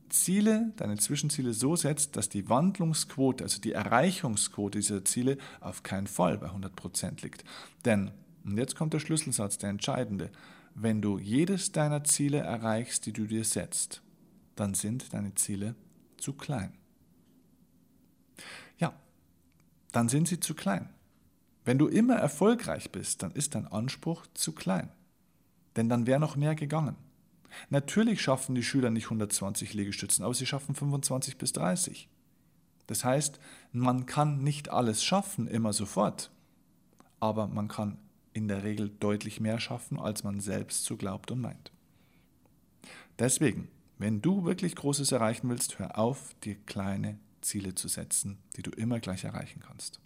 Ziele, 0.10 0.74
deine 0.78 0.98
Zwischenziele 0.98 1.54
so 1.54 1.76
setzt, 1.76 2.16
dass 2.16 2.30
die 2.30 2.50
Wandlungsquote, 2.50 3.44
also 3.44 3.60
die 3.60 3.74
Erreichungsquote 3.74 4.80
dieser 4.80 5.06
Ziele 5.06 5.38
auf 5.62 5.84
keinen 5.84 6.08
Fall 6.08 6.38
bei 6.38 6.48
100% 6.48 7.24
liegt. 7.24 7.44
Denn, 7.86 8.12
und 8.44 8.58
jetzt 8.58 8.76
kommt 8.76 8.94
der 8.94 9.00
Schlüsselsatz, 9.00 9.58
der 9.58 9.70
entscheidende, 9.70 10.32
wenn 10.74 11.02
du 11.02 11.18
jedes 11.18 11.72
deiner 11.72 12.04
Ziele 12.04 12.40
erreichst, 12.40 13.06
die 13.06 13.14
du 13.14 13.26
dir 13.26 13.44
setzt, 13.44 14.02
dann 14.56 14.74
sind 14.74 15.14
deine 15.14 15.34
Ziele 15.36 15.76
zu 16.18 16.34
klein. 16.34 16.74
Ja, 18.78 18.94
dann 19.92 20.10
sind 20.10 20.28
sie 20.28 20.40
zu 20.40 20.54
klein. 20.54 20.90
Wenn 21.64 21.78
du 21.78 21.88
immer 21.88 22.16
erfolgreich 22.16 22.92
bist, 22.92 23.24
dann 23.24 23.32
ist 23.32 23.56
dein 23.56 23.68
Anspruch 23.68 24.28
zu 24.34 24.52
klein. 24.52 24.92
Denn 25.76 25.90
dann 25.90 26.06
wäre 26.06 26.20
noch 26.20 26.36
mehr 26.36 26.56
gegangen. 26.56 26.96
Natürlich 27.70 28.22
schaffen 28.22 28.56
die 28.56 28.64
Schüler 28.64 28.90
nicht 28.90 29.06
120 29.06 29.74
Liegestützen, 29.74 30.24
aber 30.24 30.34
sie 30.34 30.46
schaffen 30.46 30.76
25 30.76 31.38
bis 31.38 31.54
30. 31.54 32.10
Das 32.88 33.04
heißt, 33.04 33.40
man 33.72 34.06
kann 34.06 34.44
nicht 34.44 34.70
alles 34.70 35.04
schaffen, 35.04 35.48
immer 35.48 35.74
sofort, 35.74 36.32
aber 37.20 37.48
man 37.48 37.68
kann 37.68 37.98
in 38.34 38.48
der 38.48 38.64
Regel 38.64 38.90
deutlich 39.00 39.40
mehr 39.40 39.60
schaffen, 39.60 40.00
als 40.00 40.24
man 40.24 40.40
selbst 40.40 40.86
so 40.86 40.98
glaubt 40.98 41.32
und 41.32 41.42
meint. 41.42 41.72
Deswegen, 43.18 43.70
wenn 43.98 44.22
du 44.22 44.44
wirklich 44.44 44.76
Großes 44.76 45.12
erreichen 45.12 45.50
willst, 45.50 45.80
hör 45.80 45.98
auf, 45.98 46.36
dir 46.44 46.56
kleine 46.66 47.18
Ziele 47.42 47.76
zu 47.76 47.88
setzen, 47.88 48.38
die 48.58 48.62
du 48.62 48.72
immer 48.72 49.00
gleich 49.00 49.24
erreichen 49.24 49.62
kannst. 49.66 50.00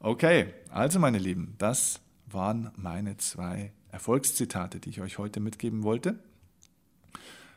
Okay, 0.00 0.52
also 0.70 0.98
meine 0.98 1.18
Lieben, 1.18 1.54
das 1.56 2.00
waren 2.26 2.70
meine 2.76 3.16
zwei 3.16 3.72
Erfolgszitate, 3.94 4.80
die 4.80 4.90
ich 4.90 5.00
euch 5.00 5.18
heute 5.18 5.40
mitgeben 5.40 5.84
wollte. 5.84 6.18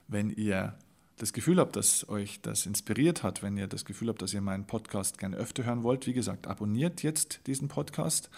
Wenn 0.07 0.29
ihr 0.29 0.75
das 1.17 1.33
Gefühl 1.33 1.57
habt, 1.57 1.75
dass 1.75 2.07
euch 2.09 2.41
das 2.41 2.67
inspiriert 2.67 3.23
hat, 3.23 3.41
wenn 3.41 3.57
ihr 3.57 3.65
das 3.65 3.85
Gefühl 3.85 4.09
habt, 4.09 4.21
dass 4.21 4.35
ihr 4.35 4.41
meinen 4.41 4.67
Podcast 4.67 5.17
gerne 5.17 5.35
öfter 5.35 5.65
hören 5.65 5.81
wollt, 5.81 6.05
wie 6.05 6.13
gesagt, 6.13 6.45
abonniert 6.45 7.01
jetzt 7.01 7.41
diesen 7.47 7.69
Podcast, 7.69 8.29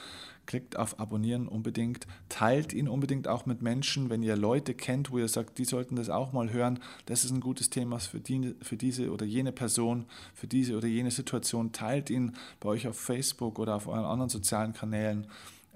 klickt 0.45 0.77
auf 0.77 0.97
Abonnieren 0.97 1.49
unbedingt, 1.49 2.07
teilt 2.29 2.71
ihn 2.71 2.87
unbedingt 2.87 3.27
auch 3.27 3.45
mit 3.45 3.61
Menschen, 3.61 4.09
wenn 4.09 4.23
ihr 4.23 4.37
Leute 4.37 4.73
kennt, 4.73 5.11
wo 5.11 5.17
ihr 5.17 5.27
sagt, 5.27 5.57
die 5.57 5.65
sollten 5.65 5.97
das 5.97 6.09
auch 6.09 6.31
mal 6.31 6.53
hören, 6.53 6.79
das 7.05 7.25
ist 7.25 7.31
ein 7.31 7.41
gutes 7.41 7.69
Thema 7.69 7.99
für, 7.99 8.21
die, 8.21 8.55
für 8.61 8.77
diese 8.77 9.11
oder 9.11 9.25
jene 9.25 9.51
Person, 9.51 10.05
für 10.33 10.47
diese 10.47 10.77
oder 10.77 10.87
jene 10.87 11.11
Situation, 11.11 11.73
teilt 11.73 12.09
ihn 12.09 12.31
bei 12.61 12.69
euch 12.69 12.87
auf 12.87 12.97
Facebook 12.97 13.59
oder 13.59 13.75
auf 13.75 13.87
euren 13.87 14.05
anderen 14.05 14.29
sozialen 14.29 14.71
Kanälen, 14.71 15.27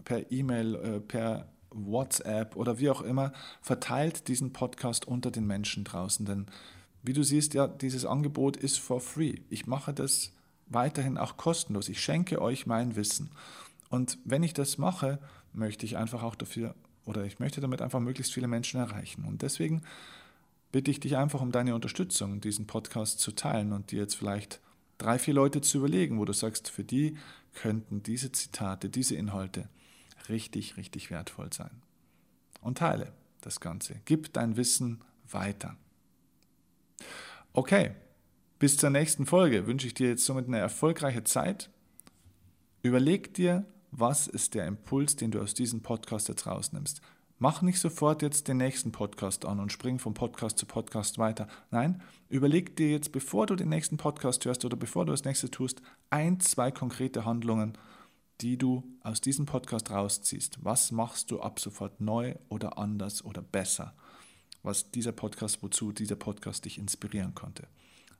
per 0.05 0.31
E-Mail, 0.31 0.75
äh, 0.75 0.99
per 1.01 1.52
WhatsApp 1.73 2.55
oder 2.55 2.79
wie 2.79 2.89
auch 2.89 3.01
immer, 3.01 3.33
verteilt 3.61 4.27
diesen 4.27 4.53
Podcast 4.53 5.07
unter 5.07 5.31
den 5.31 5.45
Menschen 5.45 5.83
draußen. 5.83 6.25
Denn 6.25 6.47
wie 7.01 7.13
du 7.13 7.23
siehst, 7.23 7.53
ja, 7.53 7.67
dieses 7.67 8.05
Angebot 8.05 8.57
ist 8.57 8.79
for 8.79 9.01
free. 9.01 9.35
Ich 9.49 9.67
mache 9.67 9.93
das 9.93 10.31
weiterhin 10.67 11.17
auch 11.17 11.37
kostenlos. 11.37 11.89
Ich 11.89 12.01
schenke 12.01 12.41
euch 12.41 12.65
mein 12.65 12.95
Wissen. 12.95 13.31
Und 13.89 14.17
wenn 14.25 14.43
ich 14.43 14.53
das 14.53 14.77
mache, 14.77 15.19
möchte 15.53 15.85
ich 15.85 15.97
einfach 15.97 16.23
auch 16.23 16.35
dafür 16.35 16.75
oder 17.05 17.25
ich 17.25 17.39
möchte 17.39 17.61
damit 17.61 17.81
einfach 17.81 17.99
möglichst 17.99 18.33
viele 18.33 18.47
Menschen 18.47 18.79
erreichen. 18.79 19.25
Und 19.25 19.41
deswegen 19.41 19.83
bitte 20.71 20.89
ich 20.89 20.99
dich 20.99 21.17
einfach 21.17 21.41
um 21.41 21.51
deine 21.51 21.75
Unterstützung, 21.75 22.41
diesen 22.41 22.65
Podcast 22.65 23.19
zu 23.19 23.33
teilen 23.33 23.73
und 23.73 23.91
dir 23.91 23.99
jetzt 23.99 24.15
vielleicht 24.15 24.59
drei, 24.97 25.19
vier 25.19 25.33
Leute 25.33 25.61
zu 25.61 25.79
überlegen, 25.79 26.19
wo 26.19 26.25
du 26.25 26.33
sagst, 26.33 26.69
für 26.69 26.83
die 26.83 27.17
könnten 27.53 28.01
diese 28.01 28.31
Zitate, 28.31 28.89
diese 28.89 29.15
Inhalte 29.15 29.67
richtig, 30.29 30.77
richtig 30.77 31.11
wertvoll 31.11 31.51
sein. 31.53 31.81
Und 32.61 32.77
teile 32.77 33.13
das 33.41 33.59
Ganze. 33.59 34.01
Gib 34.05 34.33
dein 34.33 34.57
Wissen 34.57 35.01
weiter. 35.29 35.75
Okay, 37.51 37.91
bis 38.59 38.77
zur 38.77 38.89
nächsten 38.89 39.25
Folge 39.25 39.67
wünsche 39.67 39.87
ich 39.87 39.93
dir 39.93 40.07
jetzt 40.07 40.25
somit 40.25 40.47
eine 40.47 40.59
erfolgreiche 40.59 41.23
Zeit. 41.23 41.69
Überleg 42.81 43.33
dir, 43.33 43.65
was 43.91 44.27
ist 44.27 44.55
der 44.55 44.65
Impuls, 44.65 45.15
den 45.15 45.31
du 45.31 45.41
aus 45.41 45.53
diesem 45.53 45.81
Podcast 45.81 46.29
jetzt 46.29 46.47
rausnimmst. 46.47 47.01
Mach 47.39 47.61
nicht 47.61 47.79
sofort 47.79 48.21
jetzt 48.21 48.47
den 48.47 48.57
nächsten 48.57 48.91
Podcast 48.91 49.45
an 49.45 49.59
und 49.59 49.71
spring 49.71 49.99
vom 49.99 50.13
Podcast 50.13 50.57
zu 50.57 50.65
Podcast 50.65 51.17
weiter. 51.17 51.47
Nein, 51.71 52.01
überleg 52.29 52.77
dir 52.77 52.89
jetzt, 52.89 53.11
bevor 53.11 53.47
du 53.47 53.55
den 53.55 53.69
nächsten 53.69 53.97
Podcast 53.97 54.45
hörst 54.45 54.63
oder 54.63 54.77
bevor 54.77 55.05
du 55.05 55.11
das 55.11 55.25
nächste 55.25 55.51
tust, 55.51 55.81
ein, 56.09 56.39
zwei 56.39 56.71
konkrete 56.71 57.25
Handlungen, 57.25 57.77
die 58.41 58.57
du 58.57 58.83
aus 59.01 59.21
diesem 59.21 59.45
Podcast 59.45 59.91
rausziehst. 59.91 60.63
Was 60.63 60.91
machst 60.91 61.31
du 61.31 61.41
ab 61.41 61.59
sofort 61.59 62.01
neu 62.01 62.35
oder 62.49 62.77
anders 62.77 63.23
oder 63.23 63.41
besser? 63.41 63.93
Was 64.63 64.91
dieser 64.91 65.11
Podcast, 65.11 65.61
wozu 65.61 65.91
dieser 65.91 66.15
Podcast 66.15 66.65
dich 66.65 66.77
inspirieren 66.77 67.35
konnte. 67.35 67.67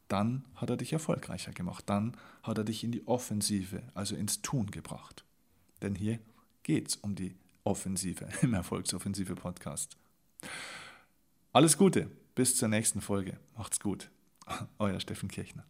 Dann 0.07 0.45
hat 0.55 0.69
er 0.69 0.77
dich 0.77 0.93
erfolgreicher 0.93 1.53
gemacht. 1.53 1.85
Dann 1.87 2.15
hat 2.43 2.57
er 2.57 2.63
dich 2.63 2.83
in 2.83 2.91
die 2.91 3.07
Offensive, 3.07 3.81
also 3.93 4.15
ins 4.15 4.41
Tun 4.41 4.69
gebracht. 4.71 5.23
Denn 5.81 5.95
hier 5.95 6.19
geht 6.63 6.89
es 6.89 6.95
um 6.97 7.15
die 7.15 7.35
Offensive 7.63 8.27
im 8.41 8.53
Erfolgsoffensive 8.53 9.35
Podcast. 9.35 9.97
Alles 11.51 11.77
Gute, 11.77 12.09
bis 12.35 12.57
zur 12.57 12.67
nächsten 12.67 13.01
Folge. 13.01 13.39
Macht's 13.57 13.79
gut. 13.79 14.09
Euer 14.79 14.99
Steffen 14.99 15.29
Kirchner. 15.29 15.65